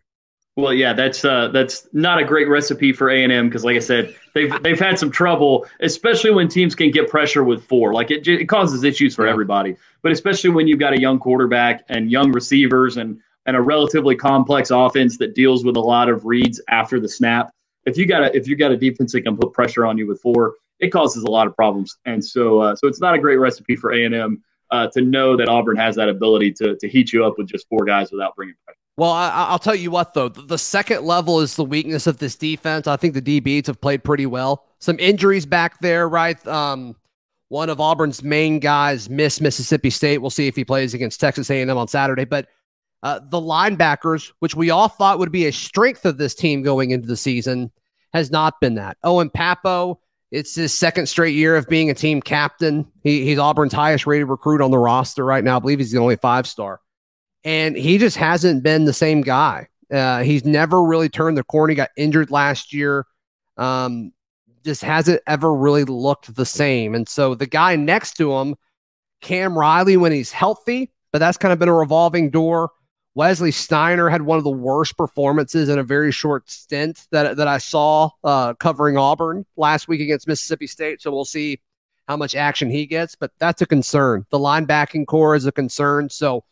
Well, 0.56 0.74
yeah, 0.74 0.94
that's 0.94 1.26
uh, 1.26 1.48
that's 1.48 1.88
not 1.94 2.20
a 2.20 2.24
great 2.24 2.48
recipe 2.48 2.94
for 2.94 3.10
A 3.10 3.24
and 3.24 3.34
M 3.34 3.50
because, 3.50 3.66
like 3.66 3.76
I 3.76 3.80
said, 3.80 4.16
they've 4.36 4.54
they've 4.62 4.80
had 4.80 5.00
some 5.00 5.10
trouble, 5.10 5.66
especially 5.80 6.30
when 6.30 6.48
teams 6.48 6.76
can 6.76 6.92
get 6.92 7.10
pressure 7.10 7.44
with 7.44 7.66
four. 7.66 7.92
Like 7.92 8.12
it, 8.12 8.28
it 8.28 8.46
causes 8.46 8.84
issues 8.84 9.16
for 9.16 9.26
everybody, 9.26 9.76
but 10.04 10.12
especially 10.12 10.52
when 10.52 10.68
you've 10.68 10.80
got 10.80 10.94
a 10.94 11.02
young 11.02 11.18
quarterback 11.18 11.84
and 11.90 12.12
young 12.12 12.32
receivers 12.32 12.98
and 12.98 13.20
and 13.48 13.58
a 13.58 13.62
relatively 13.62 14.16
complex 14.16 14.70
offense 14.70 15.18
that 15.18 15.34
deals 15.34 15.66
with 15.66 15.76
a 15.76 15.82
lot 15.82 16.08
of 16.08 16.24
reads 16.24 16.62
after 16.70 17.00
the 17.00 17.10
snap. 17.10 17.52
If 17.86 17.98
you 17.98 18.06
got 18.06 18.24
a 18.24 18.38
if 18.38 18.48
you 18.48 18.56
got 18.56 18.72
a 18.72 18.78
defense 18.78 19.12
that 19.14 19.22
can 19.22 19.36
put 19.36 19.54
pressure 19.54 19.88
on 19.88 19.98
you 19.98 20.06
with 20.06 20.22
four, 20.22 20.54
it 20.80 20.90
causes 20.90 21.24
a 21.24 21.32
lot 21.32 21.48
of 21.48 21.56
problems. 21.56 21.98
And 22.06 22.24
so 22.24 22.60
uh, 22.60 22.76
so 22.76 22.88
it's 22.88 23.02
not 23.02 23.16
a 23.16 23.20
great 23.20 23.38
recipe 23.38 23.76
for 23.76 23.92
A 23.92 24.06
and 24.06 24.14
M 24.14 24.44
uh, 24.70 24.88
to 24.94 25.02
know 25.02 25.36
that 25.36 25.50
Auburn 25.50 25.78
has 25.78 25.96
that 25.96 26.10
ability 26.10 26.52
to 26.54 26.76
to 26.78 26.88
heat 26.88 27.12
you 27.12 27.26
up 27.26 27.40
with 27.40 27.48
just 27.48 27.68
four 27.70 27.86
guys 27.86 28.12
without 28.12 28.36
bringing 28.36 28.54
pressure. 28.64 28.78
Well, 28.96 29.12
I, 29.12 29.52
will 29.52 29.60
tell 29.60 29.76
you 29.76 29.90
what, 29.90 30.14
though, 30.14 30.30
the 30.30 30.58
second 30.58 31.04
level 31.04 31.40
is 31.40 31.56
the 31.56 31.64
weakness 31.64 32.06
of 32.06 32.20
this 32.20 32.36
defense. 32.36 32.86
I 32.86 32.96
think 32.96 33.16
the 33.16 33.22
DBs 33.22 33.66
have 33.66 33.82
played 33.82 34.04
pretty 34.04 34.28
well. 34.28 34.66
Some 34.80 35.00
injuries 35.00 35.48
back 35.48 35.80
there, 35.80 36.08
right? 36.08 36.46
Um, 36.46 36.96
one 37.50 37.70
of 37.70 37.80
Auburn's 37.80 38.22
main 38.22 38.60
guys 38.60 39.10
missed 39.10 39.42
Mississippi 39.42 39.90
State. 39.90 40.20
We'll 40.20 40.30
see 40.30 40.48
if 40.48 40.56
he 40.56 40.64
plays 40.64 40.94
against 40.94 41.20
Texas 41.20 41.50
A&M 41.50 41.70
on 41.70 41.88
Saturday. 41.88 42.26
But 42.26 42.48
uh, 43.02 43.20
the 43.30 43.40
linebackers, 43.40 44.32
which 44.40 44.56
we 44.56 44.70
all 44.70 44.88
thought 44.88 45.20
would 45.20 45.32
be 45.32 45.48
a 45.48 45.52
strength 45.52 46.06
of 46.06 46.18
this 46.18 46.36
team 46.36 46.62
going 46.62 46.92
into 46.92 47.08
the 47.08 47.18
season, 47.18 47.72
has 48.14 48.30
not 48.30 48.60
been 48.62 48.76
that. 48.76 48.98
Owen 49.04 49.30
Pappoe, 49.30 50.00
it's 50.32 50.56
his 50.56 50.78
second 50.78 51.08
straight 51.08 51.36
year 51.36 51.56
of 51.56 51.68
being 51.68 51.90
a 51.90 51.96
team 51.96 52.22
captain. 52.22 52.92
He, 53.04 53.26
he's 53.26 53.40
Auburn's 53.40 53.74
highest 53.74 54.06
rated 54.06 54.30
recruit 54.30 54.62
on 54.62 54.72
the 54.72 54.78
roster 54.78 55.26
right 55.26 55.44
now. 55.44 55.58
I 55.58 55.60
believe 55.60 55.80
he's 55.80 55.92
the 55.92 56.00
only 56.00 56.16
five 56.16 56.48
star. 56.48 56.80
And 57.44 57.76
he 57.76 57.98
just 57.98 58.18
hasn't 58.18 58.64
been 58.64 58.86
the 58.86 58.94
same 58.94 59.22
guy. 59.22 59.68
Uh, 59.92 60.24
he's 60.24 60.46
never 60.46 60.84
really 60.84 61.10
turned 61.10 61.38
the 61.38 61.44
corner. 61.44 61.72
He 61.72 61.76
got 61.76 61.90
injured 61.98 62.32
last 62.32 62.74
year. 62.74 63.06
Um, 63.58 64.14
just 64.64 64.82
hasn't 64.82 65.22
ever 65.28 65.54
really 65.54 65.84
looked 65.84 66.34
the 66.36 66.46
same. 66.46 66.96
And 66.96 67.08
so 67.08 67.36
the 67.36 67.46
guy 67.46 67.76
next 67.76 68.14
to 68.18 68.34
him, 68.34 68.56
Cam 69.22 69.58
Riley, 69.58 69.98
when 69.98 70.12
he's 70.12 70.32
healthy, 70.32 70.92
but 71.12 71.20
that's 71.20 71.38
kind 71.38 71.52
of 71.52 71.60
been 71.60 71.70
a 71.70 71.74
revolving 71.74 72.30
door. 72.30 72.72
Wesley 73.16 73.52
Steiner 73.52 74.10
had 74.10 74.24
one 74.24 74.38
of 74.40 74.44
the 74.44 74.50
worst 74.50 74.98
performances 74.98 75.70
in 75.70 75.78
a 75.78 75.84
very 75.84 76.12
short 76.12 76.50
stint 76.50 77.08
that, 77.12 77.38
that 77.38 77.48
I 77.48 77.60
saw 77.60 78.10
uh, 78.24 78.56
covering 78.56 78.98
Auburn 78.98 79.46
last 79.56 79.88
week 79.88 80.02
against 80.02 80.28
Mississippi 80.28 80.66
State. 80.66 81.02
So 81.02 81.12
we'll 81.12 81.26
see 81.26 81.60
how 82.08 82.18
much 82.18 82.34
action 82.34 82.70
he 82.70 82.86
gets, 82.86 83.16
but 83.16 83.32
that's 83.38 83.62
a 83.62 83.66
concern. 83.66 84.26
The 84.32 84.40
linebacking 84.40 85.06
core 85.06 85.36
is 85.36 85.46
a 85.46 85.52
concern. 85.52 86.10
So 86.10 86.44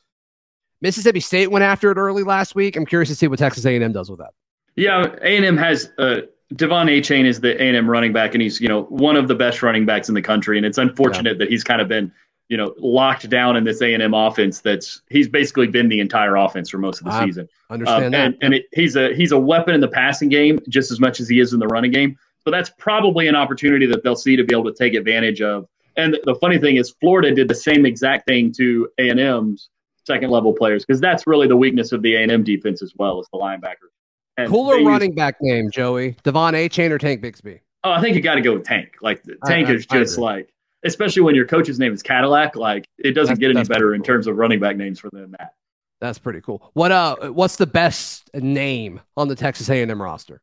Mississippi 0.81 1.19
State 1.19 1.51
went 1.51 1.63
after 1.63 1.91
it 1.91 1.97
early 1.97 2.23
last 2.23 2.55
week. 2.55 2.75
I'm 2.75 2.85
curious 2.85 3.09
to 3.09 3.15
see 3.15 3.27
what 3.27 3.39
Texas 3.39 3.65
A&M 3.65 3.91
does 3.91 4.09
with 4.09 4.19
that. 4.19 4.33
Yeah, 4.75 5.15
A&M 5.21 5.57
has 5.57 5.91
uh, 5.97 6.21
De'Von 6.53 6.89
Achane 6.89 7.25
is 7.25 7.39
the 7.39 7.61
A&M 7.61 7.89
running 7.89 8.13
back, 8.13 8.33
and 8.33 8.41
he's 8.41 8.59
you 8.59 8.67
know 8.67 8.83
one 8.83 9.15
of 9.15 9.27
the 9.27 9.35
best 9.35 9.61
running 9.61 9.85
backs 9.85 10.09
in 10.09 10.15
the 10.15 10.21
country. 10.21 10.57
And 10.57 10.65
it's 10.65 10.77
unfortunate 10.77 11.33
yeah. 11.33 11.45
that 11.45 11.49
he's 11.49 11.63
kind 11.63 11.81
of 11.81 11.87
been 11.87 12.11
you 12.51 12.57
know, 12.57 12.75
locked 12.77 13.29
down 13.29 13.55
in 13.55 13.63
this 13.63 13.81
A 13.81 13.93
and 13.93 14.03
M 14.03 14.13
offense. 14.13 14.59
That's 14.59 15.03
he's 15.09 15.29
basically 15.29 15.67
been 15.67 15.87
the 15.87 16.01
entire 16.01 16.35
offense 16.35 16.69
for 16.69 16.79
most 16.79 16.99
of 16.99 17.05
the 17.05 17.13
I 17.13 17.25
season. 17.25 17.47
Understand 17.69 18.03
um, 18.03 18.11
that, 18.11 18.25
and, 18.25 18.37
and 18.41 18.53
it, 18.55 18.65
he's 18.73 18.97
a 18.97 19.15
he's 19.15 19.31
a 19.31 19.39
weapon 19.39 19.73
in 19.73 19.79
the 19.79 19.87
passing 19.87 20.27
game 20.27 20.59
just 20.67 20.91
as 20.91 20.99
much 20.99 21.21
as 21.21 21.29
he 21.29 21.39
is 21.39 21.53
in 21.53 21.59
the 21.59 21.67
running 21.67 21.91
game. 21.91 22.19
So 22.43 22.51
that's 22.51 22.69
probably 22.77 23.29
an 23.29 23.35
opportunity 23.35 23.85
that 23.85 24.03
they'll 24.03 24.17
see 24.17 24.35
to 24.35 24.43
be 24.43 24.53
able 24.53 24.65
to 24.65 24.73
take 24.73 24.95
advantage 24.95 25.41
of. 25.41 25.65
And 25.95 26.19
the 26.25 26.35
funny 26.35 26.57
thing 26.57 26.75
is, 26.75 26.93
Florida 26.99 27.33
did 27.33 27.47
the 27.47 27.55
same 27.55 27.85
exact 27.85 28.27
thing 28.27 28.51
to 28.57 28.89
A 28.99 29.07
and 29.07 29.19
M's 29.19 29.69
second 30.05 30.29
level 30.29 30.53
players 30.53 30.85
because 30.85 30.99
that's 30.99 31.27
really 31.27 31.47
the 31.47 31.55
weakness 31.55 31.91
of 31.91 32.01
the 32.01 32.15
A 32.15 32.23
and 32.23 32.31
M 32.31 32.43
defense 32.43 32.81
as 32.81 32.93
well 32.95 33.19
as 33.19 33.27
the 33.31 33.39
linebackers. 33.39 33.91
And 34.37 34.49
Cooler 34.49 34.83
running 34.83 35.11
use, 35.11 35.15
back 35.15 35.35
name, 35.41 35.69
Joey 35.71 36.15
De'Von 36.23 36.53
Achane 36.53 36.91
or 36.91 36.97
Tank 36.97 37.21
Bigsby. 37.21 37.59
Oh, 37.83 37.91
I 37.91 38.01
think 38.01 38.15
you 38.15 38.21
got 38.21 38.35
to 38.35 38.41
go 38.41 38.53
with 38.53 38.63
Tank. 38.63 38.95
Like 39.01 39.23
Tank 39.45 39.67
I, 39.67 39.71
I, 39.71 39.75
is 39.75 39.85
just 39.85 40.17
like 40.17 40.51
especially 40.83 41.21
when 41.21 41.35
your 41.35 41.45
coach's 41.45 41.79
name 41.79 41.93
is 41.93 42.01
Cadillac. 42.01 42.55
Like 42.55 42.85
it 42.97 43.13
doesn't 43.13 43.33
that's, 43.33 43.39
get 43.39 43.55
any 43.55 43.63
better 43.65 43.87
cool. 43.87 43.93
in 43.93 44.03
terms 44.03 44.27
of 44.27 44.37
running 44.37 44.59
back 44.59 44.77
names 44.77 44.99
for 44.99 45.09
them. 45.11 45.35
That 45.37 45.53
that's 45.99 46.19
pretty 46.19 46.41
cool. 46.41 46.71
What 46.73 46.91
uh, 46.91 47.29
what's 47.31 47.57
the 47.57 47.67
best 47.67 48.29
name 48.33 49.01
on 49.15 49.27
the 49.27 49.35
Texas 49.35 49.69
A&M 49.69 50.01
roster? 50.01 50.41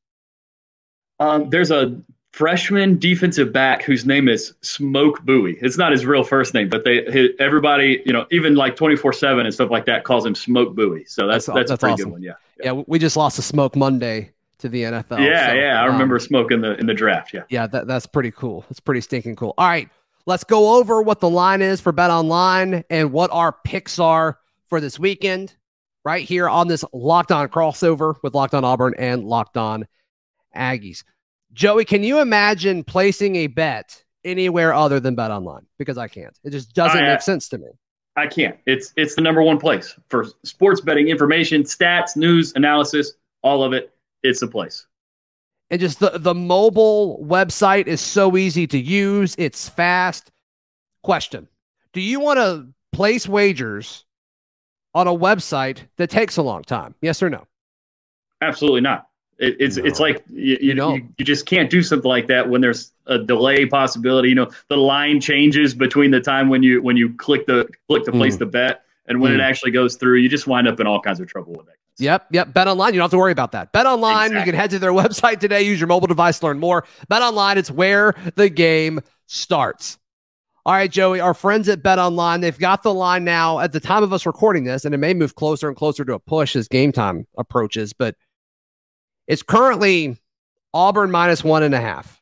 Um, 1.20 1.50
there's 1.50 1.72
a 1.72 2.00
freshman 2.38 2.96
defensive 3.00 3.52
back 3.52 3.82
whose 3.82 4.06
name 4.06 4.28
is 4.28 4.54
Smoke 4.60 5.20
Bowie. 5.24 5.58
It's 5.60 5.76
not 5.76 5.90
his 5.90 6.06
real 6.06 6.22
first 6.22 6.54
name, 6.54 6.68
but 6.68 6.84
they 6.84 7.02
his, 7.10 7.30
everybody, 7.40 8.00
you 8.06 8.12
know, 8.12 8.26
even 8.30 8.54
like 8.54 8.76
24/7 8.76 9.44
and 9.44 9.52
stuff 9.52 9.72
like 9.72 9.86
that 9.86 10.04
calls 10.04 10.24
him 10.24 10.36
Smoke 10.36 10.76
Bowie. 10.76 11.04
So 11.06 11.26
that's 11.26 11.46
that's, 11.46 11.56
that's, 11.56 11.70
that's 11.70 11.82
a 11.82 11.86
pretty 11.86 11.92
awesome. 11.94 12.04
good 12.04 12.12
one. 12.12 12.22
Yeah. 12.22 12.32
yeah. 12.62 12.72
yeah. 12.72 12.82
we 12.86 13.00
just 13.00 13.16
lost 13.16 13.40
a 13.40 13.42
Smoke 13.42 13.74
Monday 13.74 14.30
to 14.58 14.68
the 14.68 14.84
NFL. 14.84 15.18
Yeah, 15.18 15.48
so, 15.48 15.54
yeah, 15.54 15.82
I 15.82 15.86
um, 15.86 15.92
remember 15.94 16.20
smoking 16.20 16.60
the 16.60 16.78
in 16.78 16.86
the 16.86 16.94
draft. 16.94 17.34
Yeah, 17.34 17.42
yeah, 17.48 17.66
that, 17.66 17.88
that's 17.88 18.06
pretty 18.06 18.30
cool. 18.30 18.64
That's 18.68 18.80
pretty 18.80 19.00
stinking 19.00 19.34
cool. 19.34 19.54
All 19.58 19.66
right, 19.66 19.88
let's 20.26 20.44
go 20.44 20.78
over 20.78 21.02
what 21.02 21.18
the 21.18 21.28
line 21.28 21.60
is 21.60 21.80
for 21.80 21.90
Bet 21.90 22.10
Online 22.10 22.84
and 22.88 23.10
what 23.12 23.32
our 23.32 23.52
picks 23.64 23.98
are 23.98 24.38
for 24.68 24.80
this 24.80 24.96
weekend. 24.96 25.56
Right 26.04 26.24
here 26.24 26.48
on 26.48 26.68
this 26.68 26.84
Locked 26.92 27.32
On 27.32 27.48
crossover 27.48 28.14
with 28.22 28.32
Locked 28.32 28.54
On 28.54 28.64
Auburn 28.64 28.94
and 28.96 29.24
Locked 29.24 29.56
On 29.56 29.86
Aggies. 30.56 31.02
Joey, 31.52 31.84
can 31.84 32.02
you 32.02 32.20
imagine 32.20 32.84
placing 32.84 33.36
a 33.36 33.46
bet 33.46 34.04
anywhere 34.24 34.72
other 34.74 35.00
than 35.00 35.14
Bet 35.14 35.30
Online? 35.30 35.66
Because 35.78 35.98
I 35.98 36.08
can't. 36.08 36.38
It 36.44 36.50
just 36.50 36.74
doesn't 36.74 37.02
I- 37.02 37.08
make 37.12 37.22
sense 37.22 37.48
to 37.50 37.58
me. 37.58 37.68
I 38.16 38.26
can't. 38.26 38.58
It's 38.66 38.92
it's 38.96 39.14
the 39.14 39.20
number 39.20 39.42
one 39.42 39.58
place 39.58 39.96
for 40.08 40.26
sports 40.44 40.80
betting 40.80 41.06
information, 41.08 41.62
stats, 41.62 42.16
news, 42.16 42.52
analysis, 42.56 43.12
all 43.42 43.62
of 43.62 43.72
it. 43.72 43.92
It's 44.24 44.40
the 44.40 44.48
place. 44.48 44.86
and 45.70 45.80
just 45.80 46.00
the 46.00 46.18
the 46.18 46.34
mobile 46.34 47.24
website 47.24 47.86
is 47.86 48.00
so 48.00 48.36
easy 48.36 48.66
to 48.66 48.78
use 48.78 49.36
it's 49.38 49.68
fast 49.68 50.32
question 51.04 51.46
do 51.92 52.00
you 52.00 52.18
want 52.18 52.38
to 52.38 52.66
place 52.90 53.28
wagers 53.28 54.04
on 54.94 55.06
a 55.06 55.12
website 55.12 55.82
that 55.98 56.10
takes 56.10 56.36
a 56.38 56.42
long 56.42 56.64
time 56.64 56.94
yes 57.02 57.22
or 57.22 57.30
no 57.30 57.46
Absolutely 58.40 58.80
not. 58.80 59.08
It, 59.38 59.56
it's 59.60 59.76
it's 59.76 60.00
like 60.00 60.24
you, 60.28 60.58
you, 60.60 60.74
No. 60.74 60.94
you 60.94 61.08
you 61.18 61.24
just 61.24 61.46
can't 61.46 61.70
do 61.70 61.82
something 61.82 62.08
like 62.08 62.26
that 62.26 62.48
when 62.48 62.60
there's 62.60 62.92
a 63.06 63.18
delay 63.18 63.66
possibility. 63.66 64.28
You 64.30 64.34
know, 64.34 64.50
the 64.68 64.76
line 64.76 65.20
changes 65.20 65.74
between 65.74 66.10
the 66.10 66.20
time 66.20 66.48
when 66.48 66.62
you 66.62 66.82
when 66.82 66.96
you 66.96 67.14
click 67.14 67.46
the 67.46 67.68
click 67.88 68.04
to 68.04 68.12
place 68.12 68.36
Mm. 68.36 68.40
the 68.40 68.46
bet 68.46 68.82
and 69.06 69.20
when 69.20 69.32
Mm. 69.32 69.36
it 69.36 69.40
actually 69.40 69.70
goes 69.70 69.96
through. 69.96 70.18
You 70.18 70.28
just 70.28 70.46
wind 70.46 70.66
up 70.66 70.80
in 70.80 70.86
all 70.86 71.00
kinds 71.00 71.20
of 71.20 71.28
trouble 71.28 71.52
with 71.52 71.66
that. 71.66 71.76
yep 72.00 72.26
yep 72.32 72.52
bet 72.52 72.66
online 72.68 72.94
you 72.94 72.98
don't 72.98 73.04
have 73.04 73.10
to 73.12 73.18
worry 73.18 73.32
about 73.32 73.52
that 73.52 73.72
bet 73.72 73.86
online 73.86 74.32
you 74.32 74.42
can 74.42 74.54
head 74.54 74.70
to 74.70 74.78
their 74.78 74.92
website 75.02 75.38
today 75.40 75.62
use 75.62 75.80
your 75.80 75.88
mobile 75.88 76.06
device 76.06 76.38
to 76.38 76.46
learn 76.46 76.58
more 76.58 76.84
bet 77.08 77.22
online 77.22 77.58
it's 77.58 77.70
where 77.72 78.14
the 78.36 78.48
game 78.48 79.00
starts 79.26 79.98
all 80.64 80.74
right 80.74 80.92
joey 80.92 81.18
our 81.18 81.34
friends 81.34 81.68
at 81.68 81.82
bet 81.82 81.98
online 81.98 82.40
they've 82.40 82.58
got 82.58 82.84
the 82.84 82.94
line 82.94 83.24
now 83.24 83.58
at 83.58 83.72
the 83.72 83.80
time 83.80 84.02
of 84.04 84.12
us 84.12 84.26
recording 84.26 84.62
this 84.62 84.84
and 84.84 84.94
it 84.94 84.98
may 84.98 85.12
move 85.12 85.34
closer 85.34 85.66
and 85.66 85.76
closer 85.76 86.04
to 86.04 86.14
a 86.14 86.20
push 86.20 86.54
as 86.54 86.68
game 86.68 86.92
time 86.92 87.26
approaches 87.36 87.92
but 87.92 88.14
It's 89.28 89.42
currently 89.42 90.16
Auburn 90.74 91.10
minus 91.10 91.44
one 91.44 91.62
and 91.62 91.74
a 91.74 91.80
half. 91.80 92.20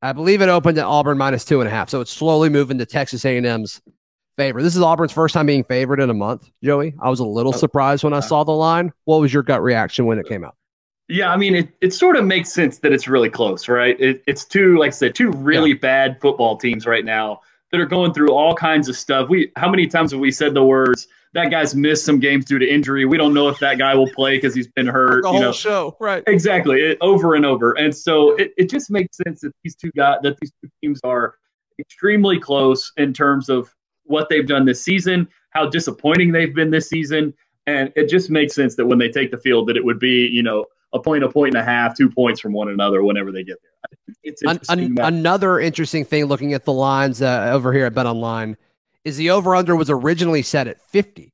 I 0.00 0.12
believe 0.12 0.40
it 0.40 0.48
opened 0.48 0.78
at 0.78 0.84
Auburn 0.84 1.18
minus 1.18 1.44
two 1.44 1.60
and 1.60 1.68
a 1.68 1.70
half, 1.70 1.90
so 1.90 2.00
it's 2.00 2.12
slowly 2.12 2.48
moving 2.48 2.78
to 2.78 2.86
Texas 2.86 3.24
A&M's 3.24 3.82
favor. 4.36 4.62
This 4.62 4.76
is 4.76 4.82
Auburn's 4.82 5.12
first 5.12 5.34
time 5.34 5.46
being 5.46 5.64
favored 5.64 6.00
in 6.00 6.08
a 6.08 6.14
month. 6.14 6.48
Joey, 6.62 6.94
I 7.02 7.10
was 7.10 7.20
a 7.20 7.24
little 7.24 7.52
Oh, 7.52 7.56
surprised 7.56 8.04
when 8.04 8.12
I 8.12 8.20
saw 8.20 8.44
the 8.44 8.52
line. 8.52 8.92
What 9.04 9.20
was 9.20 9.32
your 9.34 9.42
gut 9.42 9.62
reaction 9.62 10.06
when 10.06 10.18
it 10.18 10.26
came 10.28 10.44
out? 10.44 10.54
Yeah, 11.08 11.32
I 11.32 11.36
mean, 11.36 11.54
it, 11.54 11.68
it 11.80 11.92
sort 11.92 12.16
of 12.16 12.24
makes 12.24 12.52
sense 12.52 12.78
that 12.78 12.92
it's 12.92 13.08
really 13.08 13.30
close, 13.30 13.68
right? 13.68 13.98
It, 14.00 14.22
it's 14.26 14.44
two, 14.44 14.76
like 14.78 14.88
I 14.88 14.90
said, 14.90 15.14
two 15.14 15.30
really 15.32 15.72
bad 15.72 16.20
football 16.20 16.56
teams 16.56 16.86
right 16.86 17.04
now 17.04 17.40
that 17.72 17.80
are 17.80 17.86
going 17.86 18.12
through 18.12 18.32
all 18.32 18.54
kinds 18.54 18.88
of 18.88 18.96
stuff. 18.96 19.28
We, 19.28 19.50
how 19.56 19.68
many 19.68 19.86
times 19.86 20.12
have 20.12 20.20
we 20.20 20.30
said 20.30 20.54
the 20.54 20.64
words? 20.64 21.08
That 21.36 21.50
guy's 21.50 21.74
missed 21.74 22.06
some 22.06 22.18
games 22.18 22.46
due 22.46 22.58
to 22.58 22.66
injury. 22.66 23.04
We 23.04 23.18
don't 23.18 23.34
know 23.34 23.48
if 23.48 23.58
that 23.58 23.76
guy 23.76 23.94
will 23.94 24.08
play 24.08 24.38
because 24.38 24.54
he's 24.54 24.68
been 24.68 24.86
hurt. 24.86 25.22
The 25.22 25.28
you 25.28 25.32
whole 25.32 25.42
know, 25.42 25.52
show, 25.52 25.94
right? 26.00 26.24
exactly, 26.26 26.80
it, 26.80 26.98
over 27.02 27.34
and 27.34 27.44
over. 27.44 27.72
And 27.74 27.94
so 27.94 28.34
it, 28.36 28.54
it 28.56 28.70
just 28.70 28.90
makes 28.90 29.18
sense 29.18 29.42
that 29.42 29.52
these 29.62 29.76
two 29.76 29.90
guys, 29.94 30.16
that 30.22 30.38
these 30.40 30.50
two 30.62 30.70
teams 30.82 30.98
are 31.04 31.34
extremely 31.78 32.40
close 32.40 32.90
in 32.96 33.12
terms 33.12 33.50
of 33.50 33.68
what 34.04 34.30
they've 34.30 34.46
done 34.46 34.64
this 34.64 34.82
season, 34.82 35.28
how 35.50 35.68
disappointing 35.68 36.32
they've 36.32 36.54
been 36.54 36.70
this 36.70 36.88
season, 36.88 37.34
and 37.66 37.92
it 37.96 38.08
just 38.08 38.30
makes 38.30 38.54
sense 38.54 38.74
that 38.76 38.86
when 38.86 38.98
they 38.98 39.10
take 39.10 39.30
the 39.30 39.38
field, 39.38 39.68
that 39.68 39.76
it 39.76 39.84
would 39.84 39.98
be, 39.98 40.26
you 40.26 40.42
know, 40.42 40.64
a 40.94 40.98
point, 40.98 41.22
a 41.22 41.28
point 41.28 41.54
and 41.54 41.62
a 41.62 41.64
half, 41.64 41.94
two 41.94 42.08
points 42.08 42.40
from 42.40 42.54
one 42.54 42.70
another 42.70 43.02
whenever 43.02 43.30
they 43.30 43.44
get 43.44 43.58
there. 43.62 44.16
It's 44.22 44.42
interesting 44.42 44.78
an- 44.78 44.94
that- 44.94 45.12
another 45.12 45.60
interesting 45.60 46.06
thing 46.06 46.24
looking 46.24 46.54
at 46.54 46.64
the 46.64 46.72
lines 46.72 47.20
uh, 47.20 47.50
over 47.52 47.74
here 47.74 47.84
at 47.84 47.94
Bet 47.94 48.06
Online 48.06 48.56
is 49.06 49.16
the 49.16 49.30
over 49.30 49.54
under 49.54 49.76
was 49.76 49.88
originally 49.88 50.42
set 50.42 50.66
at 50.66 50.82
50. 50.82 51.32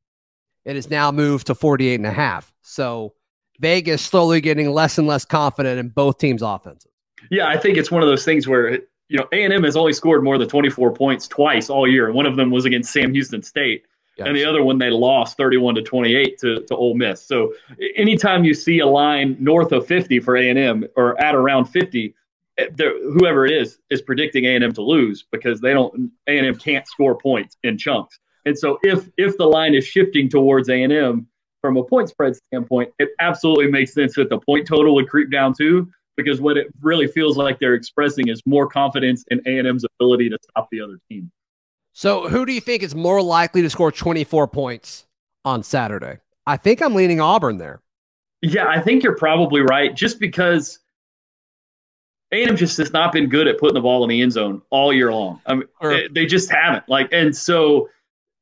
It 0.67 0.77
is 0.77 0.91
now 0.91 1.11
moved 1.11 1.47
to 1.47 1.55
48 1.55 1.95
and 1.95 2.07
a 2.07 2.13
half. 2.13 2.53
So 2.61 3.15
Vegas 3.61 4.03
slowly 4.03 4.43
getting 4.43 4.71
less 4.71 4.99
and 4.99 5.07
less 5.07 5.25
confident 5.25 5.81
in 5.81 5.89
both 5.89 6.19
teams' 6.19 6.43
offenses. 6.43 6.91
Yeah, 7.31 7.49
I 7.49 7.57
think 7.57 7.79
it's 7.79 7.91
one 7.91 8.03
of 8.03 8.09
those 8.09 8.25
things 8.27 8.47
where 8.47 8.73
you 9.09 9.19
know 9.19 9.27
A 9.33 9.43
and 9.43 9.55
M 9.55 9.65
has 9.65 9.75
only 9.75 9.95
scored 9.95 10.23
more 10.23 10.37
than 10.37 10.49
24 10.49 10.93
points 10.93 11.27
twice 11.27 11.71
all 11.71 11.89
year, 11.89 12.07
and 12.07 12.15
one 12.15 12.27
of 12.27 12.37
them 12.37 12.51
was 12.51 12.67
against 12.67 12.93
Sam 12.93 13.13
Houston 13.15 13.43
State, 13.43 13.85
and 14.27 14.37
the 14.37 14.45
other 14.45 14.63
one 14.63 14.77
they 14.79 14.91
lost 14.91 15.39
31 15.39 15.77
to 15.77 15.83
28 15.83 16.39
to 16.41 16.61
to 16.67 16.77
Ole 16.77 16.95
Miss. 16.95 17.23
So 17.23 17.55
anytime 17.97 18.45
you 18.45 18.53
see 18.53 18.81
a 18.81 18.87
line 18.87 19.37
north 19.41 19.73
of 19.73 19.87
50 19.87 20.21
for 20.21 20.37
A 20.37 20.51
and 20.51 20.59
M 20.59 20.85
or 20.97 21.19
at 21.23 21.35
around 21.35 21.65
50, 21.67 22.07
eh, 22.07 22.09
there- 22.11 22.22
Eh, 22.59 22.67
whoever 22.77 23.47
it 23.47 23.53
is 23.53 23.79
is 23.91 24.03
predicting 24.03 24.45
A 24.45 24.55
and 24.55 24.65
M 24.65 24.73
to 24.75 24.83
lose 24.83 25.25
because 25.33 25.61
they 25.61 25.73
don't 25.73 26.11
A 26.29 26.39
and 26.39 26.47
M 26.47 26.57
can't 26.57 26.87
score 26.87 27.17
points 27.17 27.57
in 27.63 27.79
chunks. 27.79 28.19
And 28.45 28.59
so 28.59 28.79
if 28.83 29.09
if 29.17 29.37
the 29.39 29.47
line 29.47 29.75
is 29.75 29.87
shifting 29.87 30.29
towards 30.29 30.69
A 30.69 30.83
and 30.83 30.93
M 30.93 31.27
from 31.61 31.77
a 31.77 31.85
point 31.85 32.09
spread 32.09 32.37
standpoint, 32.37 32.93
it 32.99 33.11
absolutely 33.21 33.71
makes 33.71 33.95
sense 33.95 34.15
that 34.17 34.29
the 34.29 34.39
point 34.39 34.67
total 34.67 34.95
would 34.97 35.09
creep 35.09 35.31
down 35.31 35.55
too 35.55 35.89
because 36.17 36.41
what 36.41 36.57
it 36.57 36.67
really 36.83 37.07
feels 37.07 37.37
like 37.37 37.59
they're 37.59 37.75
expressing 37.75 38.29
is 38.29 38.43
more 38.45 38.67
confidence 38.67 39.25
in 39.31 39.41
A&M's 39.47 39.85
ability 39.99 40.29
to 40.29 40.39
stop 40.43 40.69
the 40.71 40.81
other 40.81 40.99
team. 41.11 41.31
So 41.95 42.29
who 42.29 42.45
do 42.45 42.53
you 42.53 42.61
think 42.61 42.83
is 42.83 42.95
more 42.95 43.23
likely 43.23 43.63
to 43.63 43.71
score 43.71 43.91
24 43.91 44.49
points 44.49 45.07
on 45.45 45.63
Saturday? 45.63 46.19
I 46.47 46.57
think 46.57 46.83
I'm 46.83 46.95
leaning 46.95 47.21
Auburn 47.21 47.59
there. 47.59 47.81
Yeah, 48.43 48.69
I 48.69 48.81
think 48.81 49.03
you're 49.03 49.17
probably 49.17 49.61
right 49.61 49.95
just 49.95 50.19
because 50.19 50.81
A&M 52.33 52.57
just 52.57 52.79
has 52.79 52.93
not 52.93 53.13
been 53.13 53.29
good 53.29 53.47
at 53.47 53.59
putting 53.59 53.75
the 53.75 53.81
ball 53.81 54.03
in 54.05 54.11
the 54.11 54.23
end 54.23 54.33
zone 54.33 54.63
all 54.71 54.93
year 54.93 55.13
long. 55.13 55.41
I 55.47 55.55
mean, 55.55 55.69
they, 56.13 56.25
just 56.25 56.51
haven't. 56.51 56.89
Like 56.89 57.09
and 57.13 57.35
so 57.37 57.89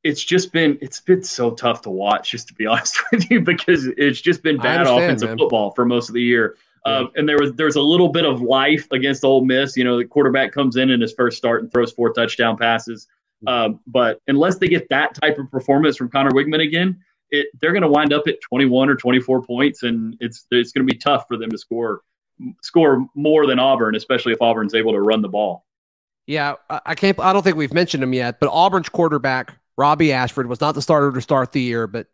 it's 0.03 0.23
just 0.23 0.51
been 0.53 0.77
it's 0.81 1.01
been 1.01 1.23
so 1.23 1.51
tough 1.51 1.81
to 1.81 1.89
watch 1.89 2.31
just 2.31 2.47
to 2.47 2.53
be 2.53 2.65
honest 2.67 2.97
with 3.11 3.29
you 3.29 3.41
because 3.41 3.87
it's 3.97 4.21
just 4.21 4.43
been 4.43 4.57
bad 4.57 4.87
offensive 4.87 5.29
man. 5.29 5.37
football 5.37 5.71
for 5.71 5.85
most 5.85 6.09
of 6.09 6.15
the 6.15 6.21
year. 6.21 6.57
Yeah. 6.85 6.97
Um, 6.97 7.11
and 7.15 7.29
there 7.29 7.37
was 7.37 7.53
there's 7.53 7.75
a 7.75 7.81
little 7.81 8.09
bit 8.09 8.25
of 8.25 8.41
life 8.41 8.87
against 8.91 9.23
Ole 9.23 9.43
Miss. 9.43 9.75
You 9.75 9.83
know, 9.83 9.97
the 9.97 10.05
quarterback 10.05 10.51
comes 10.51 10.77
in 10.77 10.89
in 10.89 11.01
his 11.01 11.13
first 11.13 11.37
start 11.37 11.61
and 11.61 11.71
throws 11.71 11.91
four 11.91 12.13
touchdown 12.13 12.57
passes. 12.57 13.07
Um, 13.47 13.79
but 13.87 14.19
unless 14.27 14.57
they 14.57 14.67
get 14.67 14.87
that 14.89 15.15
type 15.15 15.39
of 15.39 15.49
performance 15.49 15.97
from 15.97 16.09
Conner 16.09 16.29
Weigman 16.29 16.63
again, 16.63 16.99
it, 17.31 17.47
they're 17.59 17.71
going 17.71 17.81
to 17.81 17.89
wind 17.89 18.13
up 18.13 18.27
at 18.27 18.39
21 18.41 18.87
or 18.87 18.95
24 18.95 19.43
points, 19.43 19.83
and 19.83 20.15
it's 20.19 20.45
it's 20.51 20.71
going 20.71 20.85
to 20.85 20.91
be 20.91 20.97
tough 20.97 21.25
for 21.27 21.37
them 21.37 21.49
to 21.49 21.57
score 21.57 22.01
score 22.61 23.05
more 23.15 23.45
than 23.45 23.59
Auburn, 23.59 23.95
especially 23.95 24.33
if 24.33 24.41
Auburn's 24.41 24.73
able 24.73 24.93
to 24.93 25.01
run 25.01 25.21
the 25.21 25.29
ball. 25.29 25.65
Yeah, 26.27 26.55
I 26.69 26.95
can't. 26.95 27.19
I 27.19 27.33
don't 27.33 27.43
think 27.43 27.57
we've 27.57 27.73
mentioned 27.73 28.03
him 28.03 28.13
yet, 28.13 28.39
but 28.39 28.49
Auburn's 28.49 28.89
quarterback 28.89 29.57
Robbie 29.77 30.13
Ashford 30.13 30.47
was 30.47 30.61
not 30.61 30.75
the 30.75 30.81
starter 30.81 31.11
to 31.11 31.21
start 31.21 31.51
the 31.51 31.61
year, 31.61 31.87
but 31.87 32.07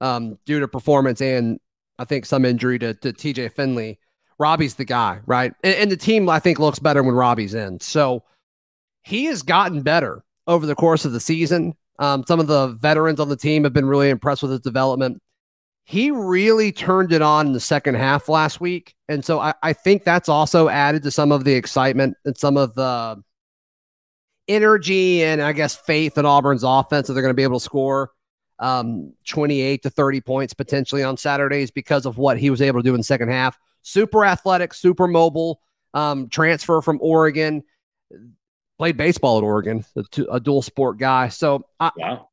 um, 0.00 0.38
due 0.46 0.60
to 0.60 0.68
performance 0.68 1.20
and 1.20 1.60
I 1.98 2.04
think 2.04 2.26
some 2.26 2.44
injury 2.44 2.78
to, 2.80 2.94
to 2.94 3.12
T.J. 3.12 3.50
Finley, 3.50 3.98
Robbie's 4.38 4.74
the 4.74 4.84
guy, 4.84 5.20
right? 5.26 5.52
And, 5.62 5.74
and 5.76 5.90
the 5.92 5.96
team 5.96 6.28
I 6.28 6.40
think 6.40 6.58
looks 6.58 6.78
better 6.78 7.02
when 7.02 7.14
Robbie's 7.14 7.54
in. 7.54 7.78
So 7.80 8.24
he 9.02 9.26
has 9.26 9.42
gotten 9.42 9.82
better 9.82 10.24
over 10.46 10.66
the 10.66 10.74
course 10.74 11.04
of 11.04 11.12
the 11.12 11.20
season. 11.20 11.74
Um, 11.98 12.24
some 12.26 12.40
of 12.40 12.46
the 12.46 12.68
veterans 12.68 13.20
on 13.20 13.28
the 13.28 13.36
team 13.36 13.64
have 13.64 13.72
been 13.72 13.86
really 13.86 14.10
impressed 14.10 14.42
with 14.42 14.50
his 14.50 14.60
development. 14.60 15.21
He 15.84 16.10
really 16.10 16.70
turned 16.72 17.12
it 17.12 17.22
on 17.22 17.48
in 17.48 17.52
the 17.52 17.60
second 17.60 17.96
half 17.96 18.28
last 18.28 18.60
week. 18.60 18.94
And 19.08 19.24
so 19.24 19.40
I, 19.40 19.54
I 19.62 19.72
think 19.72 20.04
that's 20.04 20.28
also 20.28 20.68
added 20.68 21.02
to 21.02 21.10
some 21.10 21.32
of 21.32 21.44
the 21.44 21.52
excitement 21.54 22.16
and 22.24 22.36
some 22.36 22.56
of 22.56 22.74
the 22.74 23.22
energy 24.48 25.22
and 25.22 25.40
I 25.40 25.52
guess 25.52 25.76
faith 25.76 26.18
in 26.18 26.26
Auburn's 26.26 26.62
offense 26.64 27.06
that 27.06 27.14
they're 27.14 27.22
going 27.22 27.30
to 27.30 27.36
be 27.36 27.42
able 27.42 27.58
to 27.58 27.64
score 27.64 28.10
um, 28.58 29.12
28 29.28 29.82
to 29.82 29.90
30 29.90 30.20
points 30.20 30.54
potentially 30.54 31.02
on 31.02 31.16
Saturdays 31.16 31.70
because 31.70 32.06
of 32.06 32.16
what 32.18 32.38
he 32.38 32.50
was 32.50 32.62
able 32.62 32.80
to 32.80 32.84
do 32.84 32.94
in 32.94 33.00
the 33.00 33.04
second 33.04 33.28
half. 33.28 33.58
Super 33.82 34.24
athletic, 34.24 34.74
super 34.74 35.08
mobile, 35.08 35.60
um, 35.94 36.28
transfer 36.28 36.80
from 36.80 36.98
Oregon, 37.02 37.62
played 38.78 38.96
baseball 38.96 39.38
at 39.38 39.44
Oregon, 39.44 39.84
a, 40.30 40.38
dual 40.38 40.62
sport 40.62 40.98
guy. 40.98 41.28
So 41.28 41.64
I, 41.80 41.90
Wow. 41.96 42.28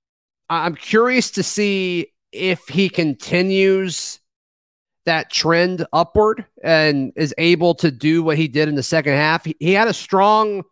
I- 0.49 0.65
I'm 0.65 0.75
curious 0.75 1.31
to 1.31 1.43
see 1.43 2.07
if 2.31 2.67
he 2.67 2.89
continues 2.89 4.19
that 5.05 5.31
trend 5.31 5.85
upward 5.91 6.45
and 6.63 7.11
is 7.15 7.33
able 7.37 7.73
to 7.73 7.89
do 7.89 8.21
what 8.21 8.37
he 8.37 8.47
did 8.47 8.69
in 8.69 8.75
the 8.75 8.83
second 8.83 9.13
half. 9.13 9.45
He, 9.45 9.55
he 9.59 9.73
had 9.73 9.87
a 9.87 9.93
strong 9.93 10.63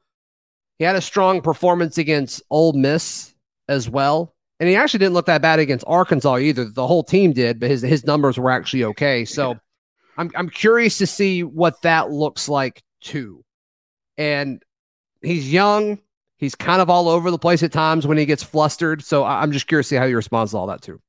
he 0.77 0.85
had 0.85 0.95
a 0.95 1.01
strong 1.01 1.41
performance 1.41 1.97
against 1.97 2.43
Ole 2.51 2.73
Miss 2.73 3.33
as 3.67 3.89
well. 3.89 4.35
And 4.59 4.69
he 4.69 4.75
actually 4.75 4.99
didn't 4.99 5.15
look 5.15 5.25
that 5.25 5.41
bad 5.41 5.59
against 5.59 5.85
Arkansas 5.87 6.37
either. 6.37 6.65
The 6.65 6.85
whole 6.85 7.03
team 7.03 7.33
did, 7.33 7.59
but 7.59 7.69
his 7.69 7.81
his 7.81 8.05
numbers 8.05 8.37
were 8.37 8.51
actually 8.51 8.83
okay. 8.85 9.25
So 9.25 9.57
I'm 10.17 10.31
I'm 10.35 10.49
curious 10.49 10.97
to 10.99 11.07
see 11.07 11.43
what 11.43 11.81
that 11.81 12.11
looks 12.11 12.47
like 12.47 12.83
too. 13.01 13.43
And 14.17 14.63
he's 15.21 15.51
young. 15.51 15.99
He's 16.37 16.53
kind 16.53 16.81
of 16.81 16.89
all 16.89 17.09
over 17.09 17.31
the 17.31 17.39
place 17.39 17.63
at 17.63 17.71
times 17.71 18.05
when 18.05 18.19
he 18.19 18.25
gets 18.27 18.43
flustered. 18.43 19.03
So 19.03 19.23
I'm 19.23 19.51
just 19.51 19.67
curious 19.67 19.87
to 19.87 19.95
see 19.95 19.99
how 19.99 20.05
he 20.05 20.13
responds 20.13 20.51
to 20.51 20.57
all 20.57 20.67
that 20.67 20.81
too. 20.81 21.01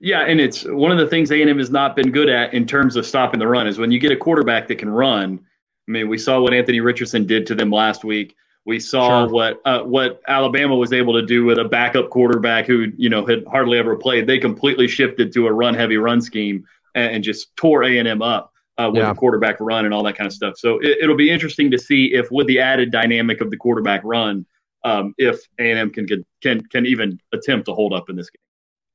Yeah, 0.00 0.20
and 0.22 0.40
it's 0.40 0.64
one 0.64 0.90
of 0.92 0.98
the 0.98 1.06
things 1.06 1.30
A&M 1.30 1.58
has 1.58 1.70
not 1.70 1.96
been 1.96 2.10
good 2.10 2.28
at 2.28 2.52
in 2.52 2.66
terms 2.66 2.96
of 2.96 3.06
stopping 3.06 3.40
the 3.40 3.46
run 3.46 3.66
is 3.66 3.78
when 3.78 3.90
you 3.90 3.98
get 3.98 4.12
a 4.12 4.16
quarterback 4.16 4.68
that 4.68 4.76
can 4.76 4.90
run. 4.90 5.40
I 5.88 5.90
mean, 5.90 6.08
we 6.08 6.18
saw 6.18 6.40
what 6.40 6.52
Anthony 6.54 6.80
Richardson 6.80 7.26
did 7.26 7.46
to 7.46 7.54
them 7.54 7.70
last 7.70 8.04
week. 8.04 8.34
We 8.66 8.80
saw 8.80 9.24
Sure. 9.26 9.32
what 9.32 9.60
uh, 9.66 9.82
what 9.82 10.22
Alabama 10.26 10.74
was 10.76 10.92
able 10.92 11.12
to 11.14 11.22
do 11.22 11.44
with 11.44 11.58
a 11.58 11.64
backup 11.64 12.08
quarterback 12.10 12.66
who 12.66 12.90
you 12.96 13.10
know 13.10 13.24
had 13.26 13.44
hardly 13.46 13.78
ever 13.78 13.94
played. 13.96 14.26
They 14.26 14.38
completely 14.38 14.88
shifted 14.88 15.32
to 15.34 15.46
a 15.46 15.52
run 15.52 15.74
heavy 15.74 15.98
run 15.98 16.20
scheme 16.22 16.64
and, 16.94 17.16
and 17.16 17.24
just 17.24 17.54
tore 17.56 17.84
A 17.84 17.98
and 17.98 18.08
M 18.08 18.22
up 18.22 18.52
uh, 18.78 18.88
with 18.90 19.02
Yeah. 19.02 19.10
the 19.10 19.14
quarterback 19.18 19.56
run 19.60 19.84
and 19.84 19.92
all 19.92 20.02
that 20.04 20.16
kind 20.16 20.26
of 20.26 20.32
stuff. 20.32 20.56
So 20.56 20.78
it, 20.80 20.98
it'll 21.02 21.16
be 21.16 21.30
interesting 21.30 21.70
to 21.72 21.78
see 21.78 22.14
if 22.14 22.30
with 22.30 22.46
the 22.46 22.58
added 22.60 22.90
dynamic 22.90 23.42
of 23.42 23.50
the 23.50 23.56
quarterback 23.58 24.00
run, 24.02 24.46
um, 24.84 25.14
if 25.18 25.40
A 25.58 25.70
and 25.70 25.78
M 25.78 25.90
can, 25.90 26.06
can 26.06 26.24
can 26.42 26.62
can 26.68 26.86
even 26.86 27.20
attempt 27.34 27.66
to 27.66 27.74
hold 27.74 27.92
up 27.92 28.08
in 28.08 28.16
this 28.16 28.30
game. 28.30 28.40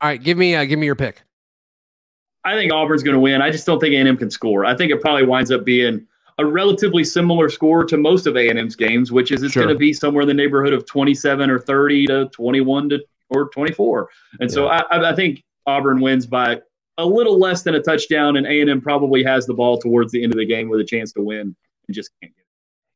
All 0.02 0.10
right, 0.10 0.22
give 0.22 0.38
me 0.38 0.56
uh, 0.56 0.66
give 0.66 0.80
me 0.80 0.86
your 0.86 0.96
pick. 0.96 1.22
I 2.46 2.54
think 2.56 2.72
Auburn's 2.72 3.04
going 3.04 3.16
to 3.16 3.20
win. 3.20 3.42
I 3.42 3.52
just 3.52 3.66
don't 3.66 3.80
think 3.80 3.94
A&M 3.94 4.16
can 4.18 4.32
score. 4.32 4.64
I 4.66 4.76
think 4.76 4.92
it 4.92 5.02
probably 5.02 5.26
winds 5.26 5.52
up 5.52 5.66
being 5.66 6.08
a 6.38 6.46
relatively 6.46 7.04
similar 7.04 7.50
score 7.50 7.84
to 7.84 7.98
most 7.98 8.26
of 8.26 8.38
A&M's 8.38 8.76
games, 8.78 9.12
which 9.12 9.32
is 9.32 9.44
it's 9.44 9.54
Sure. 9.54 9.64
going 9.64 9.76
to 9.76 9.78
be 9.78 9.92
somewhere 9.92 10.22
in 10.22 10.28
the 10.30 10.34
neighborhood 10.34 10.72
of 10.72 10.86
27 10.86 11.50
or 11.50 11.60
30 11.60 12.08
to 12.08 12.30
21 12.30 12.90
to 12.90 13.00
or 13.30 13.50
24. 13.50 14.10
And 14.40 14.50
so 14.50 14.68
I, 14.68 14.80
I 14.90 15.12
I 15.12 15.16
think 15.16 15.44
Auburn 15.68 16.00
wins 16.00 16.26
by 16.26 16.62
a 16.98 17.06
little 17.06 17.38
less 17.38 17.64
than 17.64 17.76
a 17.76 17.82
touchdown, 17.82 18.38
and 18.38 18.48
A&M 18.48 18.82
probably 18.82 19.24
has 19.24 19.46
the 19.46 19.54
ball 19.54 19.78
towards 19.78 20.12
the 20.12 20.24
end 20.24 20.34
of 20.34 20.38
the 20.38 20.46
game 20.46 20.70
with 20.70 20.80
a 20.80 20.86
chance 20.86 21.12
to 21.14 21.22
win 21.22 21.56
and 21.88 21.96
just 21.96 22.10
can't 22.22 22.34
get 22.36 22.42
it. 22.42 22.48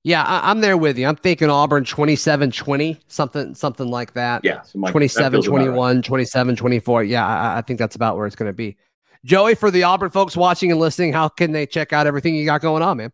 Yeah, 0.04 0.24
I, 0.24 0.52
I'm 0.52 0.60
there 0.60 0.78
with 0.78 0.98
you. 0.98 1.08
I'm 1.08 1.16
thinking 1.16 1.50
Auburn 1.50 1.86
27 1.86 2.52
20, 2.52 3.00
something 3.08 3.56
something 3.56 3.88
like 3.88 4.13
that. 4.13 4.44
Yeah, 4.44 4.62
so 4.63 4.80
Mike, 4.80 4.92
27 4.92 5.32
feels 5.32 5.48
about 5.48 5.58
right. 5.58 5.66
21, 5.66 6.02
27 6.02 6.56
24. 6.58 7.04
Yeah, 7.04 7.26
I, 7.26 7.58
I 7.58 7.62
think 7.62 7.80
that's 7.80 7.96
about 7.96 8.18
where 8.18 8.28
it's 8.28 8.36
going 8.36 8.50
to 8.50 8.54
be. 8.54 8.76
Joey, 9.24 9.56
for 9.56 9.72
the 9.72 9.84
Auburn 9.84 10.10
folks 10.10 10.36
watching 10.36 10.72
and 10.72 10.80
listening, 10.80 11.13
how 11.13 11.30
can 11.30 11.54
they 11.54 11.66
check 11.66 11.94
out 11.94 12.06
everything 12.06 12.36
you 12.36 12.46
got 12.46 12.60
going 12.60 12.84
on, 12.84 12.98
man? 12.98 13.13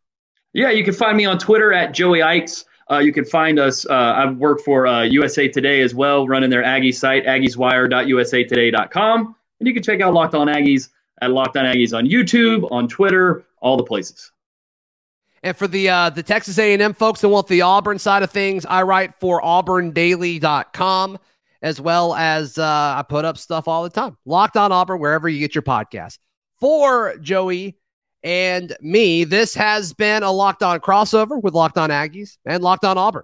Yeah, 0.53 0.71
you 0.71 0.83
can 0.83 0.95
find 0.95 1.15
me 1.15 1.25
on 1.25 1.37
Twitter 1.37 1.71
at 1.71 1.93
Joey 1.93 2.23
Ikes. 2.23 2.65
Uh, 2.89 2.97
you 2.97 3.13
can 3.13 3.23
find 3.23 3.59
us. 3.59 3.85
Uh, 3.85 4.15
I've 4.17 4.37
worked 4.37 4.65
for 4.65 4.87
uh, 4.87 5.03
USA 5.03 5.47
Today 5.47 5.81
as 5.81 5.93
well, 5.93 6.27
running 6.27 6.49
their 6.49 6.63
Aggie 6.63 6.91
site, 6.91 7.27
aggieswire.usatoday.com. 7.27 9.35
And 9.59 9.67
you 9.67 9.75
can 9.75 9.83
check 9.83 10.01
out 10.01 10.15
Locked 10.15 10.33
On 10.33 10.47
Aggies 10.47 10.89
at 11.21 11.29
Locked 11.29 11.57
On 11.57 11.65
Aggies 11.65 11.95
on 11.95 12.07
YouTube, 12.07 12.67
on 12.71 12.87
Twitter, 12.87 13.43
all 13.61 13.77
the 13.77 13.83
places. 13.83 14.31
And 15.43 15.55
for 15.55 15.67
the 15.67 15.89
uh, 15.89 16.09
the 16.09 16.23
Texas 16.23 16.57
A&M 16.57 16.93
folks 16.93 17.21
that 17.21 17.29
want 17.29 17.47
the 17.47 17.61
Auburn 17.61 17.99
side 17.99 18.23
of 18.23 18.31
things, 18.31 18.65
I 18.65 18.83
write 18.83 19.15
for 19.19 19.41
auburndaily.com 19.41 21.19
as 21.61 21.81
well 21.81 22.15
as 22.15 22.57
uh, 22.57 22.63
I 22.97 23.03
put 23.07 23.25
up 23.25 23.37
stuff 23.37 23.67
all 23.67 23.83
the 23.83 23.89
time. 23.89 24.17
Locked 24.25 24.57
on 24.57 24.71
Auburn 24.71 24.99
wherever 24.99 25.27
you 25.27 25.39
get 25.39 25.55
your 25.55 25.61
podcast. 25.61 26.17
For 26.59 27.17
Joey 27.17 27.77
and 28.23 28.75
me, 28.81 29.23
this 29.23 29.53
has 29.55 29.93
been 29.93 30.23
a 30.23 30.31
Locked 30.31 30.63
On 30.63 30.79
crossover 30.79 31.41
with 31.41 31.53
Locked 31.53 31.77
On 31.77 31.89
Aggies 31.89 32.37
and 32.45 32.63
Locked 32.63 32.85
On 32.85 32.97
Auburn. 32.97 33.23